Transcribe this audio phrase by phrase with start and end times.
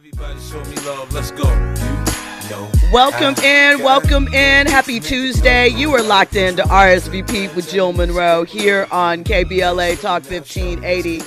[0.00, 1.12] Everybody show me love.
[1.12, 1.44] Let's go.
[1.44, 4.66] You know Welcome in, welcome in.
[4.66, 5.68] Happy Tuesday.
[5.68, 11.20] You are locked into RSVP with Jill Munroe here on KBLA Talk 1580.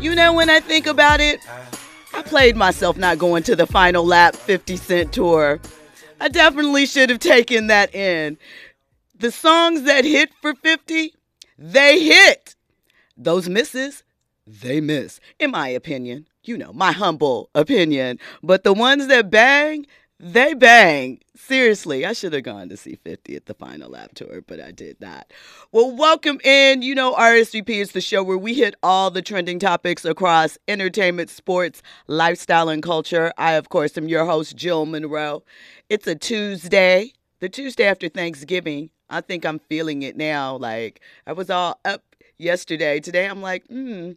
[0.00, 1.38] You know, when I think about it,
[2.14, 5.60] I played myself not going to the final lap 50 Cent tour.
[6.18, 8.38] I definitely should have taken that in.
[9.18, 11.12] The songs that hit for 50,
[11.58, 12.56] they hit.
[13.18, 14.02] Those misses,
[14.60, 16.26] they miss, in my opinion.
[16.44, 18.18] You know, my humble opinion.
[18.42, 19.86] But the ones that bang,
[20.18, 21.20] they bang.
[21.36, 24.72] Seriously, I should have gone to see 50 at the final lap tour, but I
[24.72, 25.32] did not.
[25.70, 26.82] Well, welcome in.
[26.82, 31.30] You know, RSVP is the show where we hit all the trending topics across entertainment,
[31.30, 33.32] sports, lifestyle, and culture.
[33.38, 35.44] I, of course, am your host, Jill Munroe.
[35.88, 38.90] It's a Tuesday, the Tuesday after Thanksgiving.
[39.08, 40.56] I think I'm feeling it now.
[40.56, 42.02] Like, I was all up
[42.38, 43.00] yesterday.
[43.00, 44.12] Today, I'm like, hmm,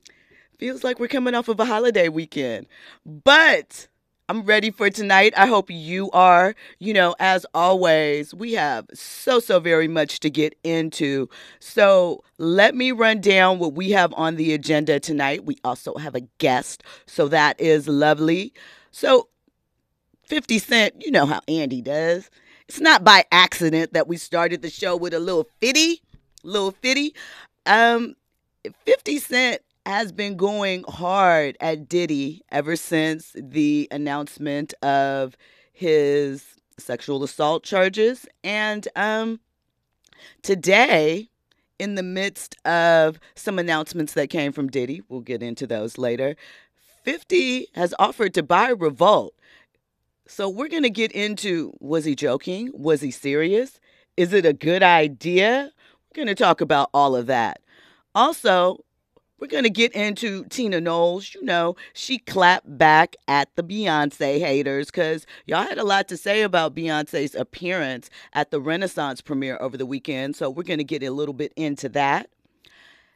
[0.58, 2.68] feels like we're coming off of a holiday weekend.
[3.06, 3.88] But
[4.28, 5.34] I'm ready for tonight.
[5.38, 6.56] I hope you are.
[6.80, 11.30] You know, as always, we have so, so very much to get into.
[11.60, 15.46] So let me run down what we have on the agenda tonight.
[15.46, 18.54] We also have a guest, so that is lovely.
[18.92, 19.30] So,
[20.24, 22.32] 50 Cent, you know how Andy does.
[22.68, 26.02] It's not by accident that we started the show with a little fitty,
[26.44, 27.14] little fitty.
[27.68, 28.16] Um,
[28.86, 35.38] 50 Cent has been going hard at Diddy ever since the announcement of
[35.74, 38.26] his sexual assault charges.
[38.44, 39.40] And um,
[40.42, 41.30] today,
[41.78, 46.36] in the midst of some announcements that came from Diddy, we'll get into those later,
[47.04, 49.36] 50 has offered to buy Revolt.
[50.28, 52.72] So we're going to get into was he joking?
[52.74, 53.80] Was he serious?
[54.18, 55.72] Is it a good idea?
[56.10, 57.62] We're going to talk about all of that.
[58.16, 58.80] Also,
[59.40, 61.34] we're going to get into Tina Knowles.
[61.34, 66.18] You know, she clapped back at the Beyonce haters because y'all had a lot to
[66.18, 70.36] say about Beyonce's appearance at the Renaissance premiere over the weekend.
[70.36, 72.30] So we're going to get a little bit into that.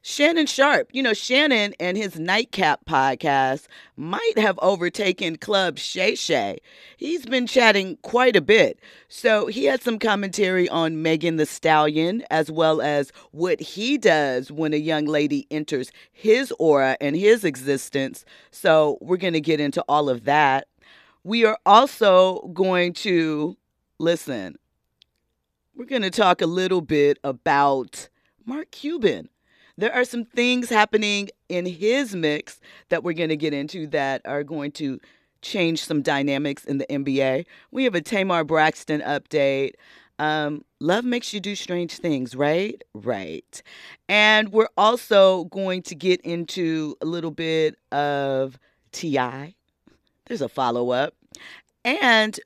[0.02, 3.68] Shannon Sharpe, you know, Shannon and his Nightcap podcast
[3.98, 6.60] might have overtaken Club Shay Shay.
[6.96, 8.80] He's been chatting quite a bit.
[9.10, 14.52] So he had some commentary on Megan Thee Stallion, as well as what he does
[14.52, 18.24] when a young lady enters his aura and his existence.
[18.52, 20.68] So we're going to get into all of that.
[21.26, 23.58] We are also going to
[23.98, 24.56] listen,
[25.76, 28.08] we're going to talk a little bit about
[28.46, 29.28] Mark Cuban
[29.80, 32.60] there are some things happening in his mix
[32.90, 35.00] that we're going to get into that are going to
[35.42, 37.46] change some dynamics in the NBA.
[37.72, 39.74] We have a Tamar Braxton update.
[40.20, 42.84] Um, love makes you do strange things, right?
[42.94, 43.64] Right.
[44.10, 48.60] And we're also going to get into a little bit of
[48.92, 49.56] TI.
[50.28, 51.14] There's a follow up.
[51.86, 52.38] And,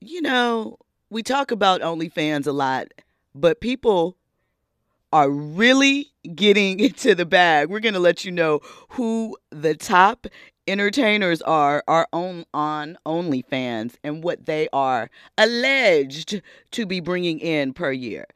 [0.00, 0.78] you know,
[1.10, 2.88] we talk about OnlyFans a lot,
[3.34, 4.16] but people
[5.14, 7.70] are really getting into the bag.
[7.70, 8.60] We're going to let you know
[8.90, 10.26] who the top
[10.66, 16.42] entertainers are are on on OnlyFans and what they are alleged
[16.72, 18.26] to be bringing in per year.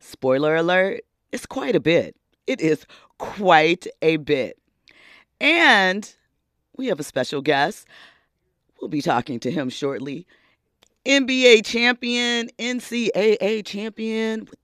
[0.00, 1.00] Spoiler alert,
[1.32, 2.14] it's quite a bit.
[2.46, 2.84] It is
[3.16, 4.58] quite a bit.
[5.40, 6.14] And
[6.76, 7.86] we have a special guest.
[8.80, 10.26] We'll be talking to him shortly.
[11.06, 14.58] NBA champion, NCAA champion with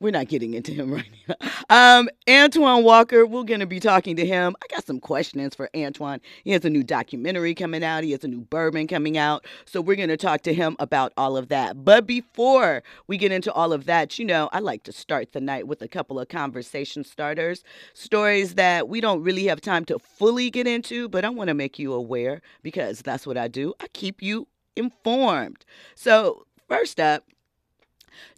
[0.00, 1.34] we're not getting into him right now.
[1.70, 4.54] Um, Antoine Walker, we're going to be talking to him.
[4.62, 6.20] I got some questions for Antoine.
[6.42, 9.44] He has a new documentary coming out, he has a new bourbon coming out.
[9.64, 11.84] So we're going to talk to him about all of that.
[11.84, 15.40] But before we get into all of that, you know, I like to start the
[15.40, 19.98] night with a couple of conversation starters, stories that we don't really have time to
[19.98, 23.74] fully get into, but I want to make you aware because that's what I do.
[23.80, 25.64] I keep you informed.
[25.94, 27.24] So, first up,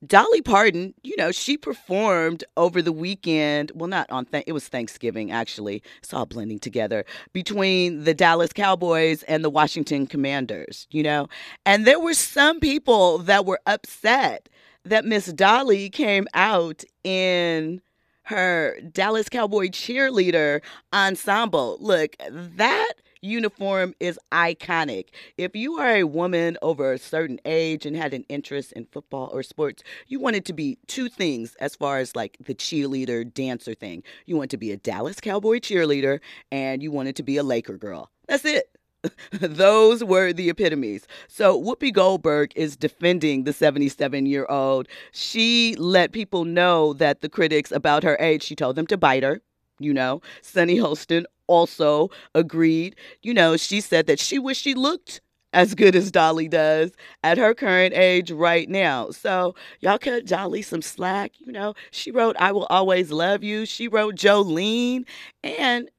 [0.06, 3.72] Dolly Parton, you know, she performed over the weekend.
[3.74, 5.82] Well, not on th- it was Thanksgiving actually.
[5.98, 10.86] It's all blending together between the Dallas Cowboys and the Washington Commanders.
[10.90, 11.28] You know,
[11.64, 14.48] and there were some people that were upset
[14.84, 17.80] that Miss Dolly came out in
[18.22, 20.60] her Dallas Cowboy cheerleader
[20.92, 21.78] ensemble.
[21.80, 22.94] Look, that
[23.26, 25.08] uniform is iconic.
[25.36, 29.28] If you are a woman over a certain age and had an interest in football
[29.32, 33.74] or sports, you wanted to be two things as far as like the cheerleader dancer
[33.74, 34.02] thing.
[34.24, 36.20] You want to be a Dallas Cowboy cheerleader
[36.50, 38.10] and you wanted to be a Laker girl.
[38.28, 38.70] That's it.
[39.32, 41.06] Those were the epitomes.
[41.28, 44.88] So Whoopi Goldberg is defending the 77 year old.
[45.12, 49.22] She let people know that the critics about her age, she told them to bite
[49.22, 49.40] her.
[49.78, 52.96] You know, Sunny Hostin also agreed.
[53.22, 55.20] You know, she said that she wished she looked
[55.52, 59.10] as good as Dolly does at her current age right now.
[59.10, 61.32] So y'all cut Dolly some slack.
[61.38, 63.64] You know, she wrote I Will Always Love You.
[63.64, 65.06] She wrote Jolene.
[65.42, 65.90] And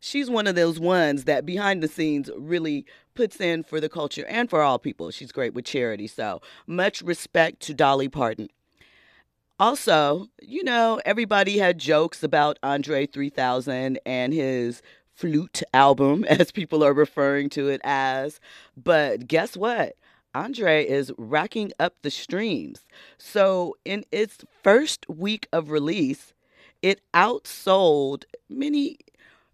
[0.00, 4.24] she's one of those ones that behind the scenes really puts in for the culture
[4.26, 5.10] and for all people.
[5.10, 6.06] She's great with charity.
[6.06, 8.48] So much respect to Dolly Parton.
[9.62, 14.82] Also, you know, everybody had jokes about Andre 3000 and his
[15.14, 18.40] flute album, as people are referring to it as.
[18.76, 19.94] But guess what?
[20.34, 22.80] Andre is racking up the streams.
[23.18, 26.34] So, in its first week of release,
[26.82, 28.96] it outsold many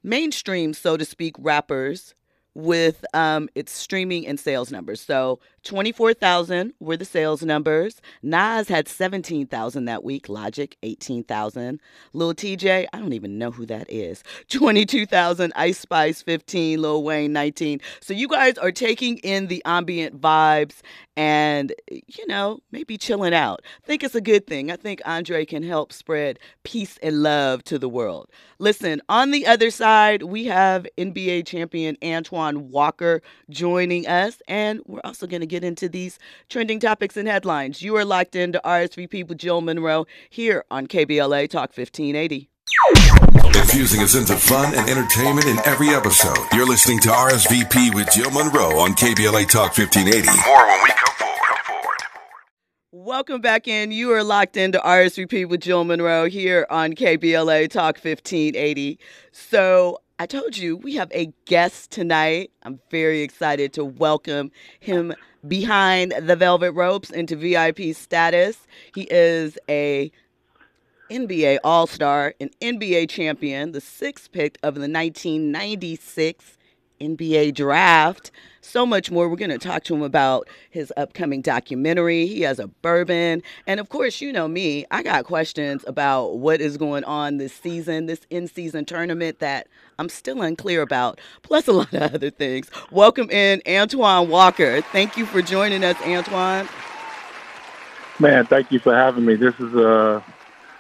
[0.03, 2.15] mainstream, so to speak, rappers
[2.59, 5.01] with um, its streaming and sales numbers.
[5.01, 8.01] So 24,000 were the sales numbers.
[8.21, 10.29] Nas had 17,000 that week.
[10.29, 11.81] Logic, 18,000.
[12.13, 14.25] Lil Tjay, I don't even know who that is.
[14.49, 15.53] 22,000.
[15.55, 16.83] Ice Spice, 15.
[16.83, 17.81] Lil Wayne, 19.
[18.01, 20.81] So you guys are taking in the ambient vibes
[21.19, 23.61] and, you know, maybe chilling out.
[23.83, 24.71] I think it's a good thing.
[24.71, 28.31] I think Andre can help spread peace and love to the world.
[28.61, 33.21] Listen, on the other side, we have NBA champion Antoine Walker
[33.51, 37.83] joining us, and we're also going to get into these trending topics and headlines.
[37.83, 42.49] You are locked into RSVP with Jill Munroe here on KBLA Talk 1580.
[43.55, 46.39] Infusing us into fun and entertainment in every episode.
[46.53, 50.27] You're listening to RSVP with Jill Munroe on KBLA Talk 1580.
[50.47, 51.99] More when we come forward.
[52.93, 53.91] Welcome back in.
[53.93, 58.99] You are locked into RSVP with Jill Munroe here on KBLA Talk 1580.
[59.33, 62.51] So, I told you we have a guest tonight.
[62.65, 65.15] I'm very excited to welcome him
[65.47, 68.59] behind the velvet ropes into VIP status.
[68.95, 70.11] He is a
[71.11, 76.59] NBA All Star, an NBA champion, the sixth pick of the 1996
[77.01, 78.31] NBA draft.
[78.61, 79.29] So much more.
[79.29, 82.27] We're going to talk to him about his upcoming documentary.
[82.27, 83.43] He has a bourbon.
[83.67, 87.55] And of course, you know me, I got questions about what is going on this
[87.55, 89.69] season, this in season tournament that
[89.99, 92.71] I'm still unclear about, plus a lot of other things.
[92.91, 94.83] Welcome in Antoine Walker.
[94.83, 96.69] Thank you for joining us, Antoine.
[98.19, 99.37] Man, thank you for having me.
[99.37, 100.21] This is uh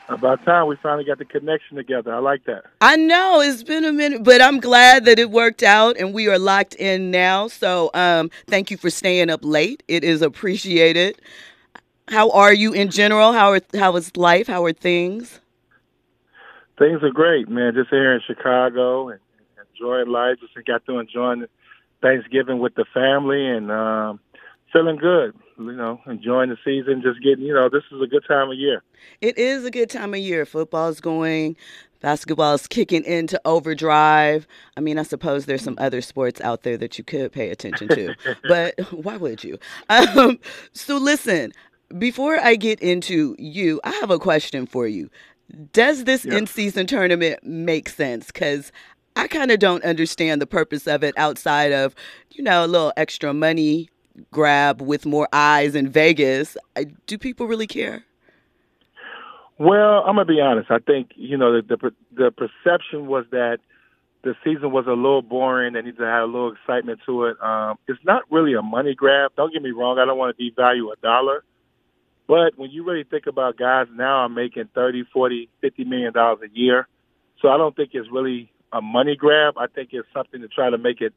[0.08, 2.14] about time we finally got the connection together.
[2.14, 2.64] I like that.
[2.80, 6.28] I know it's been a minute, but I'm glad that it worked out and we
[6.28, 7.48] are locked in now.
[7.48, 9.82] So, um, thank you for staying up late.
[9.88, 11.20] It is appreciated.
[12.08, 13.32] How are you in general?
[13.32, 14.46] How are how is life?
[14.46, 15.40] How are things?
[16.78, 17.74] Things are great, man.
[17.74, 19.20] Just here in Chicago and
[19.74, 20.38] enjoying life.
[20.40, 21.46] Just got to enjoying
[22.00, 24.20] Thanksgiving with the family and um,
[24.72, 25.34] feeling good.
[25.58, 27.02] You know, enjoying the season.
[27.02, 28.82] Just getting, you know, this is a good time of year.
[29.20, 30.46] It is a good time of year.
[30.46, 31.56] Football's going.
[32.00, 34.46] Basketball is kicking into overdrive.
[34.76, 37.88] I mean, I suppose there's some other sports out there that you could pay attention
[37.88, 38.14] to,
[38.48, 39.58] but why would you?
[39.88, 40.38] Um,
[40.72, 41.52] so, listen,
[41.96, 45.10] before I get into you, I have a question for you.
[45.72, 48.26] Does this in season tournament make sense?
[48.26, 48.70] Because
[49.16, 51.94] I kind of don't understand the purpose of it outside of,
[52.30, 53.88] you know, a little extra money
[54.30, 56.56] grab with more eyes in Vegas.
[56.76, 58.04] I, Do people really care?
[59.58, 60.70] Well, I'm gonna be honest.
[60.70, 63.58] I think you know the the, the perception was that
[64.22, 65.72] the season was a little boring.
[65.72, 67.42] They needed to have a little excitement to it.
[67.42, 69.32] Um, it's not really a money grab.
[69.36, 69.98] Don't get me wrong.
[69.98, 71.44] I don't want to devalue a dollar.
[72.28, 76.40] But when you really think about guys now are making thirty, forty, fifty million dollars
[76.44, 76.86] a year,
[77.40, 79.54] so I don't think it's really a money grab.
[79.56, 81.14] I think it's something to try to make it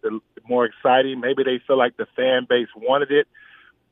[0.48, 1.20] more exciting.
[1.20, 3.28] Maybe they feel like the fan base wanted it.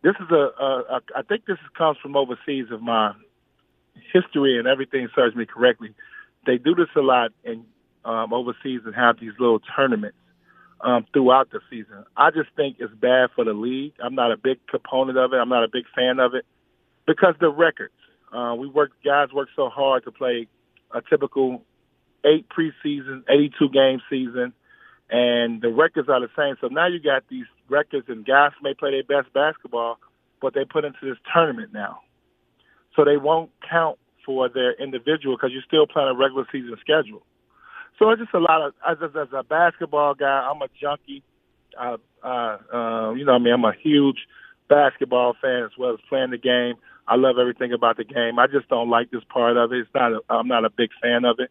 [0.01, 3.13] This is a, a, a I think this comes from overseas of my
[4.13, 5.93] history and everything serves me correctly.
[6.45, 7.65] They do this a lot in
[8.05, 10.17] um, overseas and have these little tournaments
[10.81, 12.05] um, throughout the season.
[12.15, 13.93] I just think it's bad for the league.
[14.01, 15.37] I'm not a big component of it.
[15.37, 16.45] I'm not a big fan of it
[17.05, 17.93] because the records.
[18.31, 20.47] Uh, we work, guys work so hard to play
[20.91, 21.63] a typical
[22.25, 24.53] eight preseason, 82 game season,
[25.09, 26.55] and the records are the same.
[26.61, 29.97] So now you got these records, and guys may play their best basketball,
[30.41, 31.99] but they put into this tournament now.
[32.95, 37.23] So they won't count for their individual because you're still playing a regular season schedule.
[37.97, 41.23] So it's just a lot of, as, as a basketball guy, I'm a junkie.
[41.77, 44.17] Uh, uh, uh, you know, I mean, I'm a huge
[44.69, 46.75] basketball fan as well as playing the game.
[47.07, 48.37] I love everything about the game.
[48.37, 49.79] I just don't like this part of it.
[49.79, 50.13] It's not.
[50.13, 51.49] A, I'm not a big fan of it.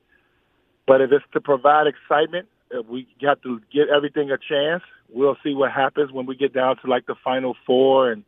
[0.88, 2.49] But if it's to provide excitement,
[2.88, 4.83] we have to give everything a chance.
[5.11, 8.25] We'll see what happens when we get down to like the final four and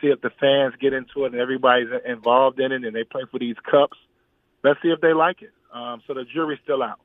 [0.00, 3.22] see if the fans get into it and everybody's involved in it and they play
[3.30, 3.96] for these cups.
[4.62, 5.52] Let's see if they like it.
[5.72, 7.00] Um, so the jury's still out.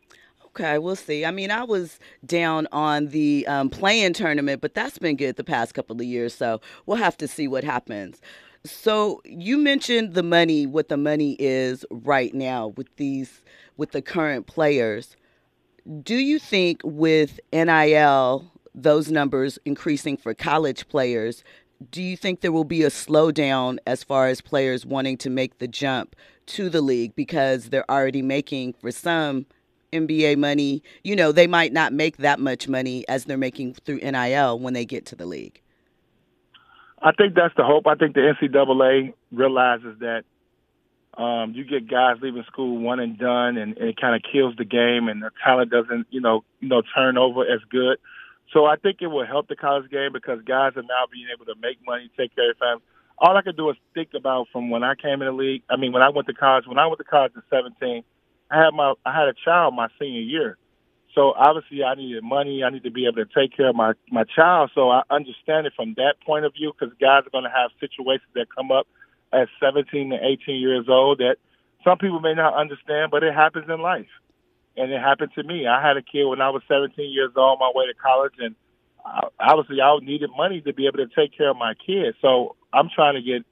[0.48, 1.26] Okay, we'll see.
[1.26, 5.44] I mean, I was down on the um, play-in tournament, but that's been good the
[5.44, 6.34] past couple of years.
[6.34, 8.20] So we'll have to see what happens.
[8.66, 13.42] So you mentioned the money, what the money is right now with these,
[13.78, 15.16] with the current players.
[16.04, 21.44] Do you think with NIL, those numbers increasing for college players,
[21.90, 25.60] do you think there will be a slowdown as far as players wanting to make
[25.60, 26.16] the jump
[26.48, 29.46] to the league because they're already making for some
[29.94, 30.84] NBA money?
[31.06, 34.74] You know, they might not make that much money as they're making through NIL when
[34.74, 35.62] they get to the league.
[37.02, 37.88] I think that's the hope.
[37.88, 40.24] I think the NCAA realizes that
[41.18, 44.56] um, you get guys leaving school one and done, and, and it kind of kills
[44.58, 47.98] the game, and the talent doesn't, you know, you know, turn over as good.
[48.54, 51.46] So I think it will help the college game because guys are now being able
[51.46, 52.84] to make money, take care of family.
[53.18, 55.64] All I could do is think about from when I came in the league.
[55.70, 58.04] I mean, when I went to college, when I went to college at 17,
[58.50, 60.58] I had my I had a child my senior year.
[61.16, 62.64] So obviously, I needed money.
[62.64, 64.72] I need to be able to take care of my my child.
[64.76, 67.72] So I understand it from that point of view because guys are going to have
[67.80, 68.88] situations that come up
[69.34, 71.38] at 17 to 18 years old that
[71.84, 74.10] some people may not understand, but it happens in life
[74.78, 75.68] and it happened to me.
[75.68, 78.34] I had a kid when I was 17 years old, on my way to college,
[78.40, 78.56] and
[79.06, 82.16] I, obviously I needed money to be able to take care of my kid.
[82.22, 83.46] So I'm trying to get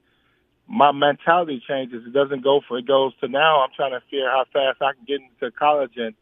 [0.68, 2.04] my mentality changes.
[2.06, 3.62] It doesn't go for it goes to now.
[3.62, 6.14] I'm trying to figure how fast I can get into college and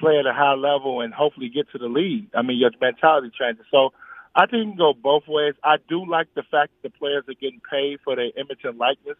[0.00, 2.28] play at a high level and hopefully get to the league.
[2.34, 3.64] I mean, your mentality changes.
[3.70, 3.92] So
[4.34, 5.54] I think it can go both ways.
[5.62, 8.78] I do like the fact that the players are getting paid for their image and
[8.78, 9.16] likeness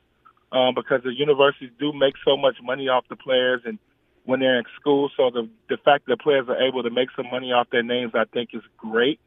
[0.52, 3.78] um, because the universities do make so much money off the players and
[4.24, 5.10] when they're in school.
[5.16, 8.12] So the the fact that players are able to make some money off their names,
[8.14, 9.20] I think, is great.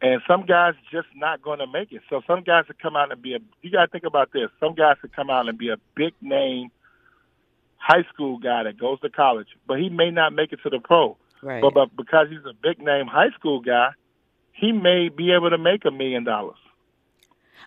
[0.00, 2.02] And some guys just not going to make it.
[2.08, 3.38] So some guys could come out and be a.
[3.62, 4.48] You got to think about this.
[4.60, 6.70] Some guys could come out and be a big name
[7.78, 10.80] high school guy that goes to college, but he may not make it to the
[10.80, 11.16] pro.
[11.42, 11.62] Right.
[11.62, 13.90] But, but because he's a big name high school guy,
[14.52, 16.56] he may be able to make a million dollars.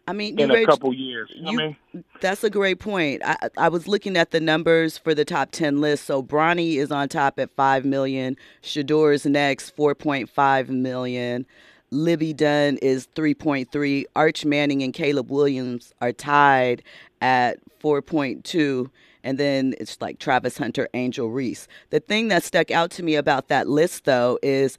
[0.07, 1.31] I mean, in a couple years.
[1.33, 2.03] You, you I mean?
[2.21, 3.21] That's a great point.
[3.23, 6.05] I, I was looking at the numbers for the top 10 list.
[6.05, 8.35] So Bronny is on top at 5 million.
[8.61, 11.45] Shedeur's next, 4.5 million.
[11.91, 14.05] Livvy Dunne is 3.3.
[14.15, 16.83] Arch Manning and Caleb Williams are tied
[17.21, 18.89] at 4.2
[19.23, 21.67] and then it's like Travis Hunter, Angel Reese.
[21.89, 24.77] The thing that stuck out to me about that list, though, is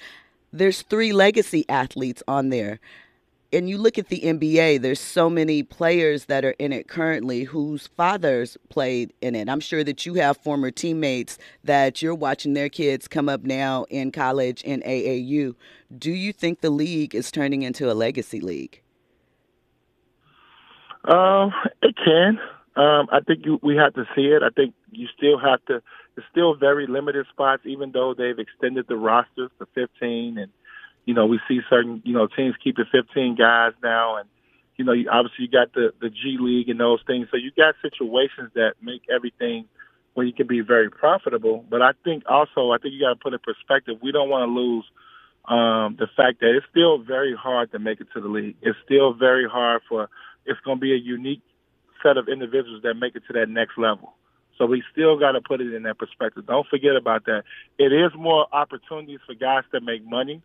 [0.53, 2.81] there's three legacy athletes on there
[3.53, 7.45] and you look at the NBA, there's so many players that are in it currently
[7.45, 9.49] whose fathers played in it.
[9.49, 13.85] I'm sure that you have former teammates that you're watching their kids come up now
[13.91, 15.55] in college in AAU.
[15.97, 18.81] Do you think the league is turning into a legacy league?
[21.05, 22.39] Um, it can.
[22.75, 24.43] Um, I think you, we have to see it.
[24.43, 25.83] I think you still have to.
[26.17, 30.51] It's still very limited spots, even though they've extended the rosters to 15 and
[31.05, 34.29] you know, we see certain, you know, teams keeping 15 guys now, and
[34.77, 37.29] you know, obviously you got the the G League and those things.
[37.31, 39.67] So you got situations that make everything
[40.15, 41.65] where you can be very profitable.
[41.69, 43.99] But I think also, I think you got to put in perspective.
[44.03, 44.85] We don't want to lose
[45.47, 48.57] um, the fact that it's still very hard to make it to the league.
[48.63, 50.09] It's still very hard for.
[50.45, 51.43] It's going to be a unique
[52.03, 54.15] set of individuals that make it to that next level.
[54.59, 56.47] So we still got to put it in that perspective.
[56.47, 57.45] Don't forget about that.
[57.79, 60.43] It is more opportunities for guys to make money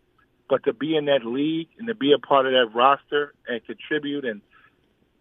[0.50, 3.64] but to be in that league and to be a part of that roster and
[3.66, 4.42] contribute and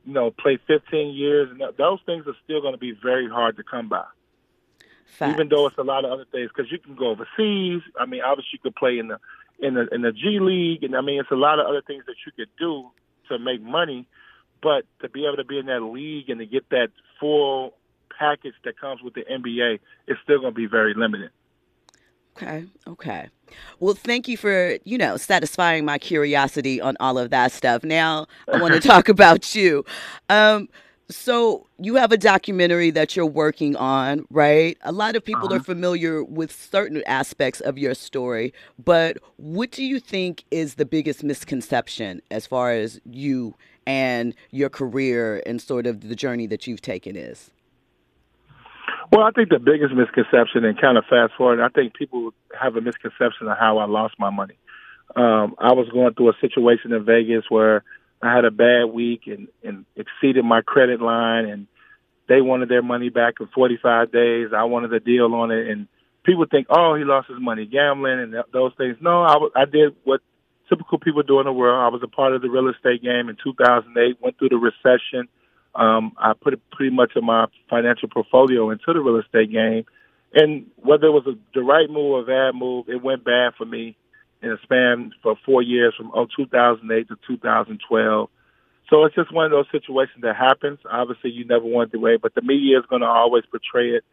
[0.05, 3.57] you know play 15 years and those things are still going to be very hard
[3.57, 4.05] to come by.
[5.07, 5.35] Facts.
[5.35, 7.83] Even though it's a lot of other things, because you can go overseas.
[7.99, 9.19] I mean, obviously you could play in the
[9.59, 12.05] in the in the G League, and I mean it's a lot of other things
[12.07, 12.91] that you could do
[13.29, 14.07] to make money.
[14.63, 16.89] But to be able to be in that league and to get that
[17.21, 17.75] full
[18.19, 21.31] package that comes with the NBA, it's still going to be very limited.
[22.37, 22.67] Okay.
[22.87, 23.29] Okay.
[23.81, 27.83] Well, thank you for, you know, satisfying my curiosity on all of that stuff.
[27.83, 29.85] Now I want to talk about you.
[30.29, 30.69] Um,
[31.09, 34.77] so you have a documentary that you're working on, right?
[34.83, 35.57] A lot of people uh-huh.
[35.57, 38.53] are familiar with certain aspects of your story,
[38.85, 43.55] but what do you think is the biggest misconception as far as you
[43.87, 47.51] and your career and sort of the journey that you've taken is?
[49.13, 52.77] Well, I think the biggest misconception, and kind of fast forward, I think people have
[52.77, 54.59] a misconception of how I lost my money.
[55.15, 57.85] Um, I was going through a situation in Vegas where
[58.21, 61.67] I had a bad week and, and exceeded my credit line, and
[62.29, 64.49] they wanted their money back in 45 days.
[64.55, 65.87] I wanted a deal on it, and
[66.25, 68.97] people think, oh, he lost his money gambling and th- those things.
[69.01, 70.21] No, I, w- I did what
[70.69, 71.79] typical people do in the world.
[71.81, 75.29] I was a part of the real estate game in 2008, went through the recession
[75.77, 79.85] um, I put pretty much of my financial portfolio into the real estate game,
[80.35, 83.67] and whether it was a, the right move or bad move, it went bad for
[83.67, 83.97] me
[84.43, 88.31] in a span for four years from oh, 2008 to 2012.
[88.89, 90.79] So it's just one of those situations that happens.
[90.91, 94.05] Obviously, you never want the way, but the media is going to always portray it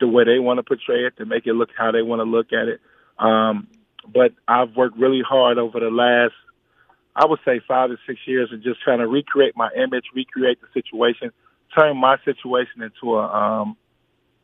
[0.00, 2.24] the way they want to portray it to make it look how they want to
[2.24, 2.80] look at it.
[3.18, 3.68] Um,
[4.12, 6.34] but I've worked really hard over the last,
[7.14, 10.58] I would say, five to six years, and just trying to recreate my image, recreate
[10.60, 11.30] the situation,
[11.76, 13.76] turn my situation into a um,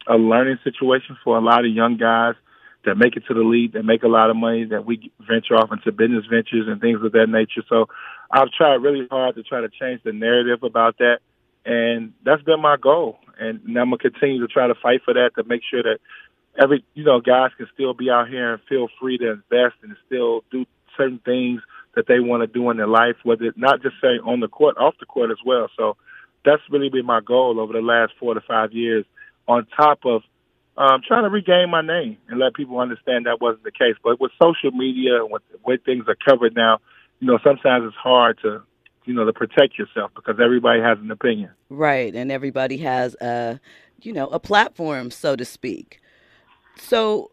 [0.07, 2.35] a learning situation for a lot of young guys
[2.85, 5.55] that make it to the league, that make a lot of money, that we venture
[5.55, 7.63] off into business ventures and things of that nature.
[7.69, 7.87] So
[8.31, 11.19] I've tried really hard to try to change the narrative about that,
[11.65, 13.19] and that's been my goal.
[13.39, 15.99] And I'm gonna continue to try to fight for that to make sure that
[16.61, 19.97] every you know guys can still be out here and feel free to invest and
[20.07, 20.65] still do
[20.97, 21.61] certain things
[21.97, 24.77] that they want to do in their life, whether not just say on the court,
[24.79, 25.69] off the court as well.
[25.77, 25.97] So
[26.45, 29.05] that's really been my goal over the last four to five years.
[29.47, 30.23] On top of
[30.77, 33.95] um, trying to regain my name and let people understand that wasn't the case.
[34.03, 36.79] But with social media and with the way things are covered now,
[37.21, 38.63] you know, sometimes it's hard to,
[39.05, 41.51] you know, to protect yourself because everybody has an opinion.
[41.69, 43.61] Right, and everybody has a,
[44.03, 46.01] you know, a platform, so to speak.
[46.79, 47.31] So,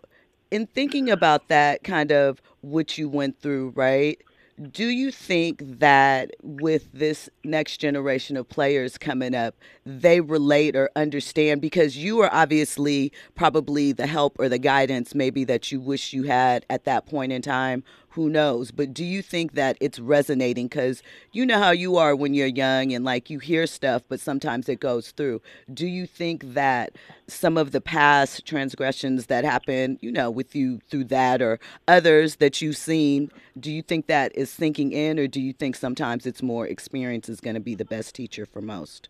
[0.50, 4.22] in thinking about that, kind of what you went through, right?
[4.70, 9.56] do you think that with this next generation of players coming up,
[9.86, 11.62] they relate or understand?
[11.62, 16.24] Because you are obviously probably the help or the guidance maybe that you wish you
[16.24, 18.72] had at that point in time who knows?
[18.72, 20.68] But do you think that it's resonating?
[20.68, 21.02] Because
[21.32, 24.68] you know how you are when you're young and like you hear stuff, but sometimes
[24.68, 25.42] it goes through.
[25.74, 26.96] Do you think that
[27.28, 32.36] some of the past transgressions that happen, you know, with you through that or others
[32.38, 36.26] that you've seen, do you think that is sinking in, or do you think sometimes
[36.26, 39.08] it's more experience is going to be the best teacher for most?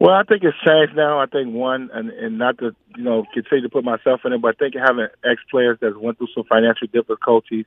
[0.00, 1.20] Well, I think it's changed now.
[1.20, 4.42] I think one, and, and not to you know continue to put myself in it,
[4.42, 7.66] but I think having ex players that went through some financial difficulties.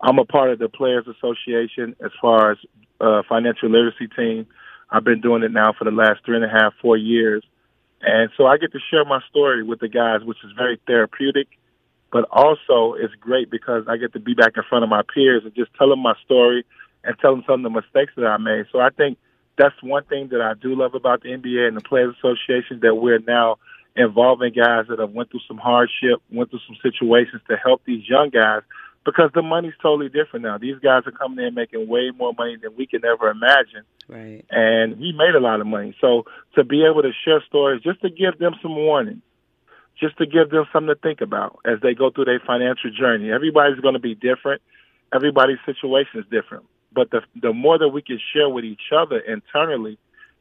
[0.00, 2.58] I'm a part of the Players Association as far as
[3.00, 4.46] uh, financial literacy team.
[4.90, 7.42] I've been doing it now for the last three and a half, four years,
[8.00, 11.48] and so I get to share my story with the guys, which is very therapeutic.
[12.10, 15.42] But also, it's great because I get to be back in front of my peers
[15.44, 16.64] and just tell them my story
[17.04, 18.64] and tell them some of the mistakes that I made.
[18.72, 19.18] So I think
[19.58, 22.94] that's one thing that I do love about the NBA and the Players Association that
[22.94, 23.56] we're now
[23.96, 28.08] involving guys that have went through some hardship, went through some situations to help these
[28.08, 28.62] young guys
[29.04, 30.58] because the money's totally different now.
[30.58, 33.82] These guys are coming in making way more money than we can ever imagine.
[34.08, 34.44] Right.
[34.50, 35.96] And we made a lot of money.
[36.00, 39.22] So to be able to share stories, just to give them some warning,
[39.98, 43.32] just to give them something to think about as they go through their financial journey.
[43.32, 44.62] Everybody's going to be different.
[45.12, 46.64] Everybody's situation is different.
[46.98, 49.98] But the the more that we can share with each other internally,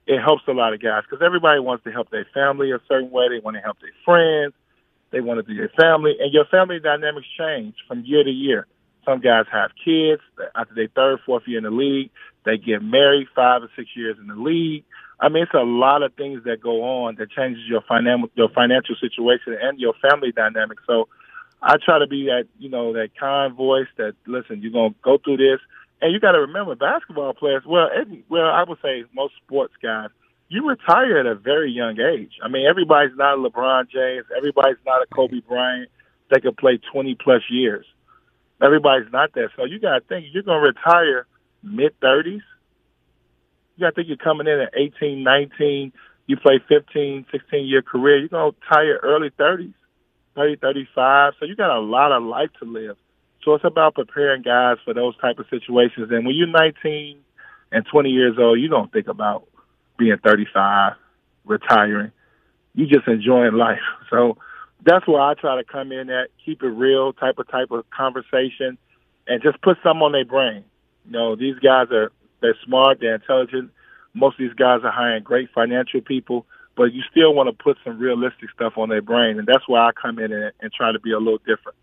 [0.07, 3.11] it helps a lot of guys because everybody wants to help their family a certain
[3.11, 3.29] way.
[3.29, 4.55] They want to help their friends.
[5.11, 8.65] They want to do their family, and your family dynamics change from year to year.
[9.05, 10.23] Some guys have kids
[10.55, 12.09] after their third, fourth year in the league.
[12.43, 14.83] They get married five or six years in the league.
[15.19, 18.49] I mean, it's a lot of things that go on that changes your financial your
[18.49, 20.79] financial situation and your family dynamic.
[20.87, 21.07] So,
[21.61, 25.19] I try to be that you know that kind voice that listen, you're gonna go
[25.19, 25.59] through this.
[26.01, 27.63] And you got to remember, basketball players.
[27.65, 30.09] Well, every, well, I would say most sports guys,
[30.47, 32.33] you retire at a very young age.
[32.43, 34.25] I mean, everybody's not a LeBron James.
[34.35, 35.89] Everybody's not a Kobe Bryant.
[36.29, 37.85] They could play twenty plus years.
[38.61, 39.49] Everybody's not that.
[39.55, 41.25] So you got to think you're going to retire
[41.63, 42.41] mid thirties.
[43.75, 45.93] You got to think you're coming in at eighteen, nineteen.
[46.27, 48.19] You play 15, 16 year career.
[48.19, 49.73] You're going to retire early 30s,
[50.35, 51.33] 30, 35.
[51.39, 52.97] So you got a lot of life to live.
[53.43, 56.09] So it's about preparing guys for those type of situations.
[56.11, 57.17] And when you're 19
[57.71, 59.47] and 20 years old, you don't think about
[59.97, 60.93] being 35,
[61.45, 62.11] retiring.
[62.73, 63.79] You just enjoying life.
[64.09, 64.37] So
[64.85, 67.89] that's where I try to come in at, keep it real type of type of
[67.89, 68.77] conversation,
[69.27, 70.63] and just put some on their brain.
[71.05, 73.71] You know, these guys are they're smart, they're intelligent.
[74.13, 76.45] Most of these guys are hiring great financial people,
[76.77, 79.87] but you still want to put some realistic stuff on their brain, and that's why
[79.87, 81.77] I come in and, and try to be a little different.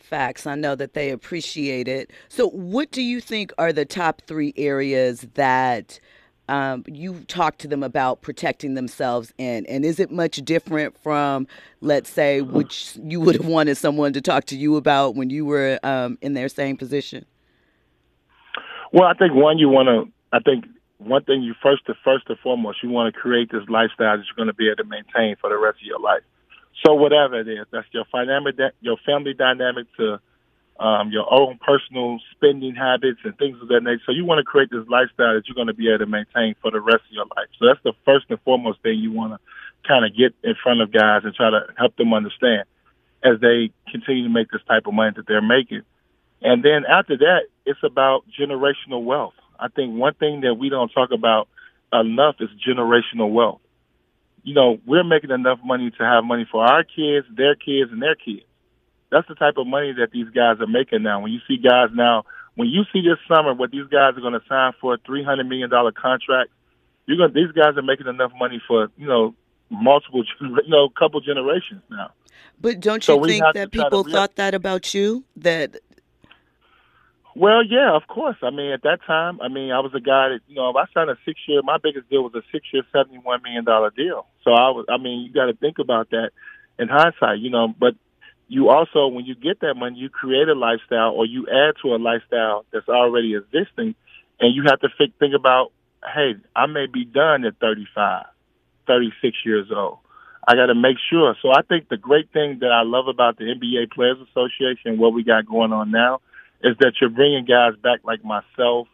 [0.00, 0.46] Facts.
[0.46, 2.10] I know that they appreciate it.
[2.28, 6.00] So, what do you think are the top three areas that
[6.48, 9.66] um, you talk to them about protecting themselves in?
[9.66, 11.46] And is it much different from,
[11.80, 15.44] let's say, which you would have wanted someone to talk to you about when you
[15.44, 17.26] were um, in their same position?
[18.92, 20.64] Well, I think one, you want to, I think
[20.98, 24.36] one thing you first, first and foremost, you want to create this lifestyle that you're
[24.36, 26.22] going to be able to maintain for the rest of your life.
[26.84, 30.20] So whatever it is, that's your dynamic, your family dynamic to
[30.78, 34.02] um, your own personal spending habits and things of that nature.
[34.06, 36.54] So you want to create this lifestyle that you're going to be able to maintain
[36.62, 37.48] for the rest of your life.
[37.58, 39.38] So that's the first and foremost thing you want to
[39.88, 42.64] kind of get in front of guys and try to help them understand
[43.24, 45.82] as they continue to make this type of money that they're making.
[46.42, 49.34] And then after that, it's about generational wealth.
[49.58, 51.48] I think one thing that we don't talk about
[51.92, 53.60] enough is generational wealth.
[54.42, 58.00] You know, we're making enough money to have money for our kids, their kids, and
[58.00, 58.44] their kids.
[59.10, 61.20] That's the type of money that these guys are making now.
[61.20, 62.24] When you see guys now,
[62.54, 65.24] when you see this summer what these guys are going to sign for a three
[65.24, 66.50] hundred million dollar contract,
[67.06, 67.32] you're going.
[67.32, 69.34] These guys are making enough money for you know
[69.70, 72.10] multiple, you know, couple generations now.
[72.60, 75.24] But don't you so think that people thought that about you?
[75.36, 75.76] That
[77.38, 78.36] well, yeah, of course.
[78.42, 80.76] I mean, at that time, I mean, I was a guy that you know, if
[80.76, 81.62] I signed a six year.
[81.62, 84.26] My biggest deal was a six year, seventy one million dollar deal.
[84.42, 84.86] So I was.
[84.88, 86.30] I mean, you got to think about that
[86.78, 87.68] in hindsight, you know.
[87.78, 87.94] But
[88.48, 91.94] you also, when you get that money, you create a lifestyle or you add to
[91.94, 93.94] a lifestyle that's already existing,
[94.40, 95.70] and you have to think, think about,
[96.02, 98.26] hey, I may be done at 35,
[98.86, 99.98] 36 years old.
[100.46, 101.36] I got to make sure.
[101.42, 105.12] So I think the great thing that I love about the NBA Players Association, what
[105.12, 106.20] we got going on now,
[106.62, 108.88] is that you're bringing guys back like myself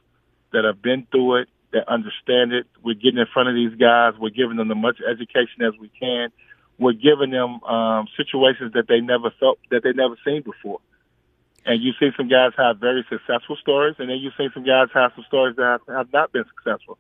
[0.53, 2.66] that have been through it, that understand it.
[2.83, 4.14] We're getting in front of these guys.
[4.18, 6.31] We're giving them as much education as we can
[6.79, 10.81] we're giving them um, situations that they never felt that they never seen before.
[11.66, 14.88] And you see some guys have very successful stories, and then you see some guys
[14.92, 16.98] have some stories that have, have not been successful.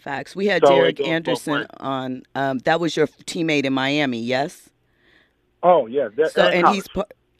[0.00, 0.34] Facts.
[0.34, 2.22] We had so Derek Anderson on.
[2.34, 4.70] Um, that was your teammate in Miami, yes?
[5.62, 6.08] Oh yeah.
[6.28, 6.86] so and he's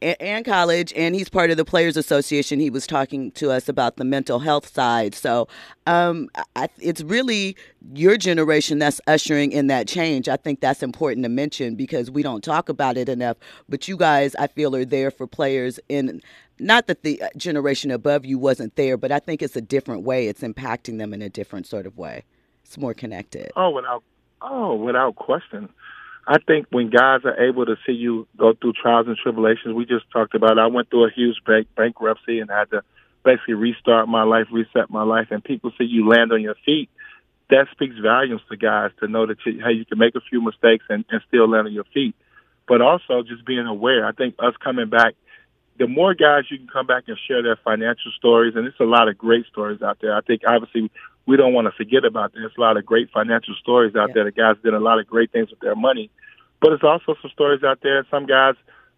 [0.02, 2.60] and college, and he's part of the Players Association.
[2.60, 5.14] He was talking to us about the mental health side.
[5.14, 5.48] So
[5.86, 7.56] um, I, it's really
[7.94, 10.28] your generation that's ushering in that change.
[10.28, 13.38] I think that's important to mention because we don't talk about it enough.
[13.68, 16.20] But you guys, I feel, are there for players in.
[16.58, 20.04] Not that the uh, generation above you wasn't there, but I think it's a different
[20.04, 20.26] way.
[20.26, 22.24] It's impacting them in a different sort of way.
[22.64, 23.52] It's more connected.
[23.56, 24.02] Oh, without
[24.40, 25.68] oh, without question.
[26.26, 29.86] I think when guys are able to see you go through trials and tribulations, we
[29.86, 30.58] just talked about.
[30.58, 32.82] I went through a huge bank bankruptcy and had to
[33.24, 36.90] basically restart my life, reset my life, and people see you land on your feet.
[37.50, 40.42] That speaks volumes to guys to know that you, hey, you can make a few
[40.42, 42.16] mistakes and, and still land on your feet.
[42.66, 44.04] But also just being aware.
[44.04, 45.14] I think us coming back,
[45.78, 48.84] the more guys you can come back and share their financial stories, and it's a
[48.84, 50.16] lot of great stories out there.
[50.16, 50.90] I think obviously
[51.26, 52.32] we don't want to forget about.
[52.32, 54.14] There's a lot of great financial stories out yeah.
[54.14, 54.24] there.
[54.24, 56.10] The guys did a lot of great things with their money,
[56.60, 58.06] but it's also some stories out there.
[58.10, 58.54] Some guys,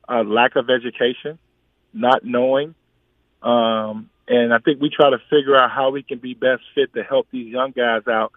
[0.08, 1.38] uh, lack of education,
[1.92, 2.74] not knowing,
[3.42, 6.92] um, and I think we try to figure out how we can be best fit
[6.94, 8.32] to help these young guys out.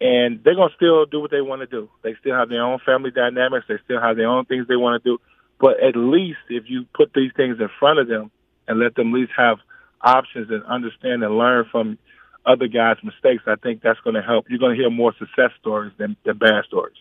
[0.00, 1.90] And they're gonna still do what they want to do.
[2.02, 3.66] They still have their own family dynamics.
[3.68, 5.18] They still have their own things they want to do.
[5.60, 8.30] But at least if you put these things in front of them
[8.66, 9.58] and let them at least have
[10.00, 11.98] options and understand and learn from
[12.46, 14.46] other guys' mistakes, I think that's going to help.
[14.48, 16.96] You're going to hear more success stories than, than bad stories.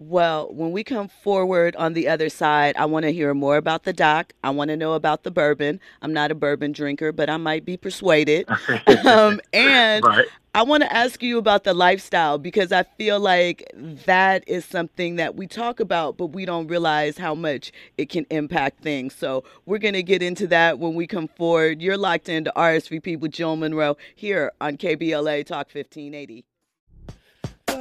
[0.00, 3.82] Well, when we come forward on the other side, I want to hear more about
[3.82, 4.32] the doc.
[4.44, 5.80] I want to know about the bourbon.
[6.02, 8.48] I'm not a bourbon drinker, but I might be persuaded.
[9.04, 10.26] um, and right.
[10.54, 15.16] I want to ask you about the lifestyle because I feel like that is something
[15.16, 19.16] that we talk about, but we don't realize how much it can impact things.
[19.16, 21.82] So we're going to get into that when we come forward.
[21.82, 26.44] You're locked into RSVP with Jill Munroe here on KBLA Talk 1580.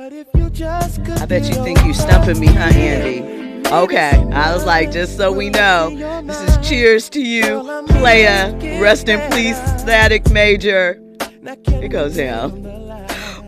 [0.07, 3.67] I bet you think you stumping me, huh, Andy?
[3.67, 5.89] Okay, I was like, just so we know,
[6.23, 8.53] this is cheers to you, playa.
[8.81, 10.97] Rest in peace, Static Major.
[11.19, 12.63] It goes down.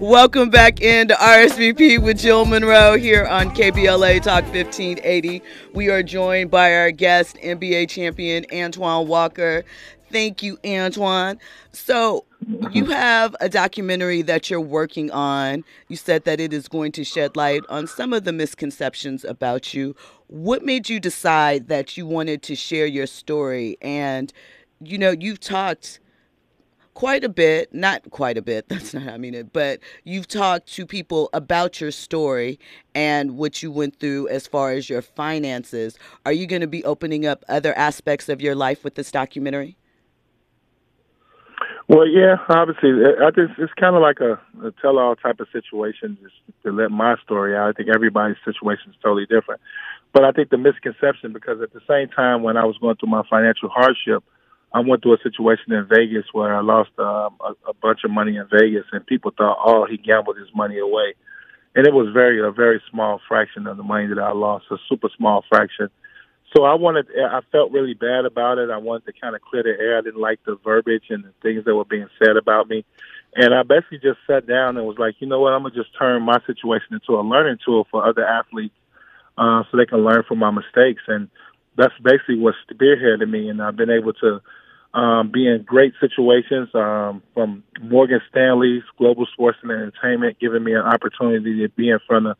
[0.01, 5.41] Welcome back into RSVP with Jill Munroe here on KBLA Talk 1580.
[5.73, 9.63] We are joined by our guest, NBA champion Antoine Walker.
[10.11, 11.39] Thank you, Antoine.
[11.71, 12.25] So,
[12.71, 15.63] you have a documentary that you're working on.
[15.87, 19.73] You said that it is going to shed light on some of the misconceptions about
[19.73, 19.95] you.
[20.27, 23.77] What made you decide that you wanted to share your story?
[23.81, 24.31] And,
[24.81, 25.99] you know, you've talked
[26.99, 30.27] quite a bit, not quite a bit, that's not how I mean it, but you've
[30.27, 32.59] talked to people about your story
[32.93, 35.97] and what you went through as far as your finances.
[36.25, 39.77] Are you going to be opening up other aspects of your life with this documentary?
[41.89, 46.19] Well, yeah, obviously, I think it's kind of like a, a tell-all type of situation,
[46.21, 47.69] just to let my story out.
[47.69, 49.59] I think everybody's situation is totally different,
[50.13, 53.09] but I think the misconception because at the same time when I was going through
[53.09, 54.23] my financial hardship,
[54.71, 58.11] I went through a situation in Vegas where I lost um, a, a bunch of
[58.11, 61.15] money in Vegas, and people thought, oh, he gambled his money away,
[61.73, 64.77] and it was very a very small fraction of the money that I lost, a
[64.87, 65.89] super small fraction
[66.55, 68.69] so I wanted, I felt really bad about it.
[68.69, 69.97] I wanted to kind of clear the air.
[69.97, 72.85] I didn't like the verbiage and the things that were being said about me.
[73.35, 75.95] And I basically just sat down and was like, you know what, I'm gonna just
[75.97, 78.73] turn my situation into a learning tool for other athletes,
[79.37, 81.03] uh, so they can learn from my mistakes.
[81.07, 81.29] And
[81.77, 83.49] that's basically what spearheaded me.
[83.49, 84.41] And I've been able to
[84.93, 90.73] um, be in great situations um, from Morgan Stanley's Global Sports and Entertainment, giving me
[90.73, 92.37] an opportunity to be in front of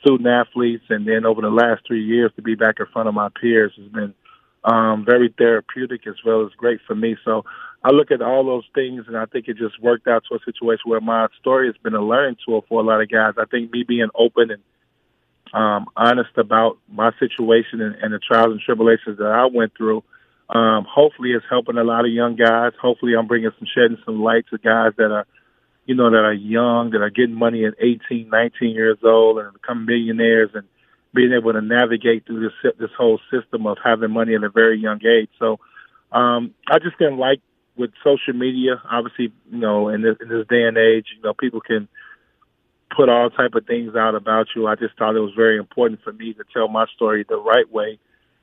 [0.00, 3.14] student athletes, and then over the last three years to be back in front of
[3.14, 4.14] my peers has been
[4.64, 7.16] um, very therapeutic as well as great for me.
[7.24, 7.44] So
[7.84, 10.38] I look at all those things, and I think it just worked out to a
[10.44, 13.34] situation where my story has been a learning tool for a lot of guys.
[13.38, 14.62] I think me being open and
[15.54, 20.02] um, honest about my situation and, and the trials and tribulations that I went through,
[20.50, 22.72] um, hopefully it's helping a lot of young guys.
[22.80, 25.26] Hopefully I'm bringing some shedding some light to guys that are
[25.86, 29.52] you know, that are young, that are getting money at 18, 19 years old and
[29.52, 30.66] become millionaires and
[31.14, 34.78] being able to navigate through this this whole system of having money at a very
[34.78, 35.30] young age.
[35.38, 35.58] So
[36.12, 37.40] um, I just didn't like
[37.76, 38.82] with social media.
[38.90, 41.88] Obviously, you know, in this, in this day and age, you know, people can
[42.94, 44.66] put all type of things out about you.
[44.66, 47.70] I just thought it was very important for me to tell my story the right
[47.70, 47.98] way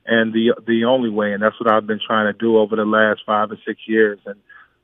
[0.05, 2.85] and the the only way, and that's what I've been trying to do over the
[2.85, 4.19] last five or six years.
[4.25, 4.39] And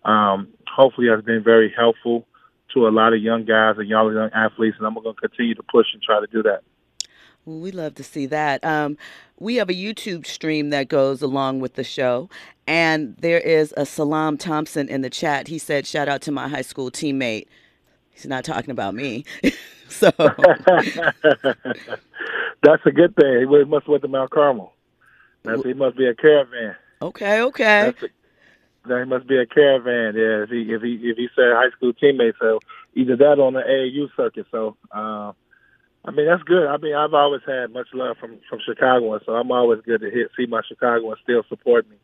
[0.06, 2.26] um, hopefully, that's been very helpful
[2.74, 5.56] to a lot of young guys and young young athletes, and I'm going to continue
[5.56, 6.62] to push and try to do that.
[7.46, 8.64] Well, we love to see that.
[8.64, 8.98] Um,
[9.40, 12.30] we have a YouTube stream that goes along with the show,
[12.68, 15.48] and there is a Salam Thompson in the chat.
[15.48, 17.48] He said, "Shout out to my high school teammate."
[18.12, 19.26] He's not talking about me,
[19.90, 20.46] so that's
[22.86, 23.40] a good thing.
[23.40, 24.74] He must went to Mount Carmel.
[25.44, 26.76] That's, he must be a caravan.
[27.02, 27.94] Okay, okay.
[27.98, 28.10] That's a,
[28.89, 30.15] there must be a caravan.
[30.15, 32.60] Yeah, if he if he if he said high school teammates, so
[32.95, 34.47] either that on the AAU circuit.
[34.52, 35.32] So, uh,
[36.06, 36.67] I mean that's good.
[36.67, 40.10] I mean I've always had much love from from Chicago, so I'm always good to
[40.10, 41.97] hit, see my Chicagoans still support me.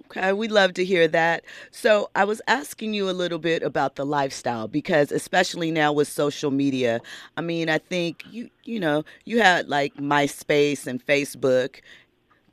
[0.00, 1.44] Okay, we love to hear that.
[1.70, 6.08] So, I was asking you a little bit about the lifestyle because especially now with
[6.08, 7.00] social media,
[7.36, 11.80] I mean, I think you you know, you had like MySpace and Facebook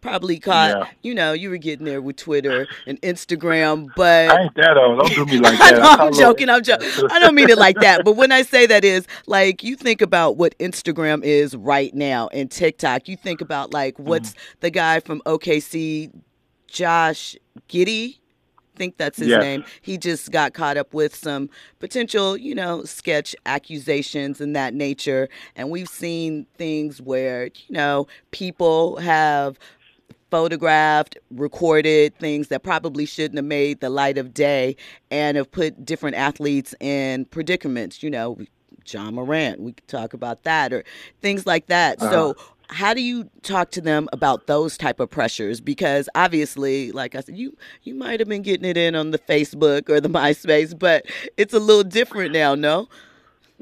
[0.01, 0.87] probably caught yeah.
[1.03, 4.99] you know you were getting there with twitter and instagram but i ain't that old
[4.99, 7.77] don't do me like that I am joking i'm joking i don't mean it like
[7.81, 11.93] that but when i say that is like you think about what instagram is right
[11.93, 14.57] now and tiktok you think about like what's mm-hmm.
[14.61, 16.11] the guy from okc
[16.67, 17.35] josh
[17.69, 18.17] Giddey.
[18.73, 19.41] I think that's his yes.
[19.41, 19.63] name.
[19.81, 25.29] He just got caught up with some potential, you know, sketch accusations and that nature.
[25.55, 29.59] And we've seen things where, you know, people have
[30.31, 34.75] photographed, recorded things that probably shouldn't have made the light of day
[35.11, 38.01] and have put different athletes in predicaments.
[38.01, 38.39] You know,
[38.83, 40.83] John Morant, we could talk about that or
[41.21, 42.01] things like that.
[42.01, 42.11] Uh-huh.
[42.11, 42.35] So
[42.71, 47.19] how do you talk to them about those type of pressures because obviously like i
[47.19, 50.77] said you you might have been getting it in on the facebook or the myspace
[50.77, 52.87] but it's a little different now no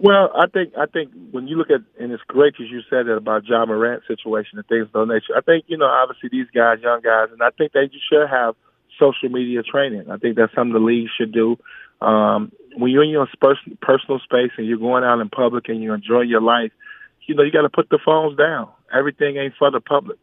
[0.02, 3.08] well, I think I think when you look at and it's great as you said
[3.08, 5.36] that about Ja Morant situation and things of that nature.
[5.36, 8.56] I think you know obviously these guys, young guys, and I think they should have
[8.98, 10.10] social media training.
[10.10, 11.58] I think that's something the league should do.
[12.00, 13.28] Um, when you're in your
[13.82, 16.72] personal space and you're going out in public and you're enjoying your life,
[17.28, 18.70] you know you got to put the phones down.
[18.94, 20.18] Everything ain't for the public.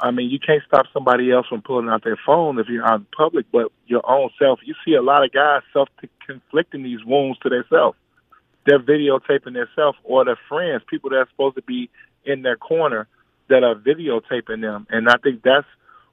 [0.00, 3.00] I mean, you can't stop somebody else from pulling out their phone if you're out
[3.00, 4.58] in public, but your own self.
[4.64, 7.96] You see a lot of guys self-conflicting these wounds to themselves
[8.66, 11.90] they're videotaping themselves or their friends, people that are supposed to be
[12.24, 13.08] in their corner
[13.48, 14.86] that are videotaping them.
[14.90, 15.66] And I think that's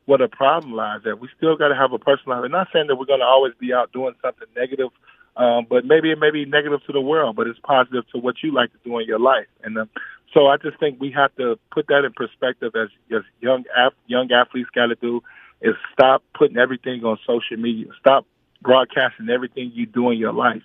[0.06, 1.02] where the problem lies.
[1.06, 2.44] That we still got to have a personal.
[2.44, 4.90] I'm not saying that we're going to always be out doing something negative,
[5.38, 8.36] um, but maybe it may be negative to the world, but it's positive to what
[8.44, 9.48] you like to do in your life.
[9.64, 9.90] And um,
[10.34, 13.66] so I just think we have to put that in perspective as as young
[14.08, 15.22] young athletes got to do
[15.62, 17.88] is stop putting everything on social media.
[18.00, 18.26] Stop
[18.62, 20.64] broadcasting everything you do in your life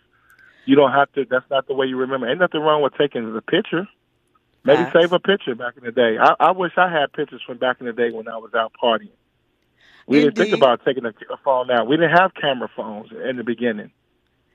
[0.66, 1.24] you don't have to.
[1.29, 2.29] That's not the way you remember.
[2.29, 3.88] Ain't nothing wrong with taking the picture.
[4.64, 4.96] Maybe Facts.
[4.98, 6.16] save a picture back in the day.
[6.18, 8.72] I, I wish I had pictures from back in the day when I was out
[8.83, 9.11] partying.
[10.07, 10.35] We Indeed.
[10.35, 11.87] didn't think about taking a, a phone out.
[11.87, 13.90] We didn't have camera phones in the beginning.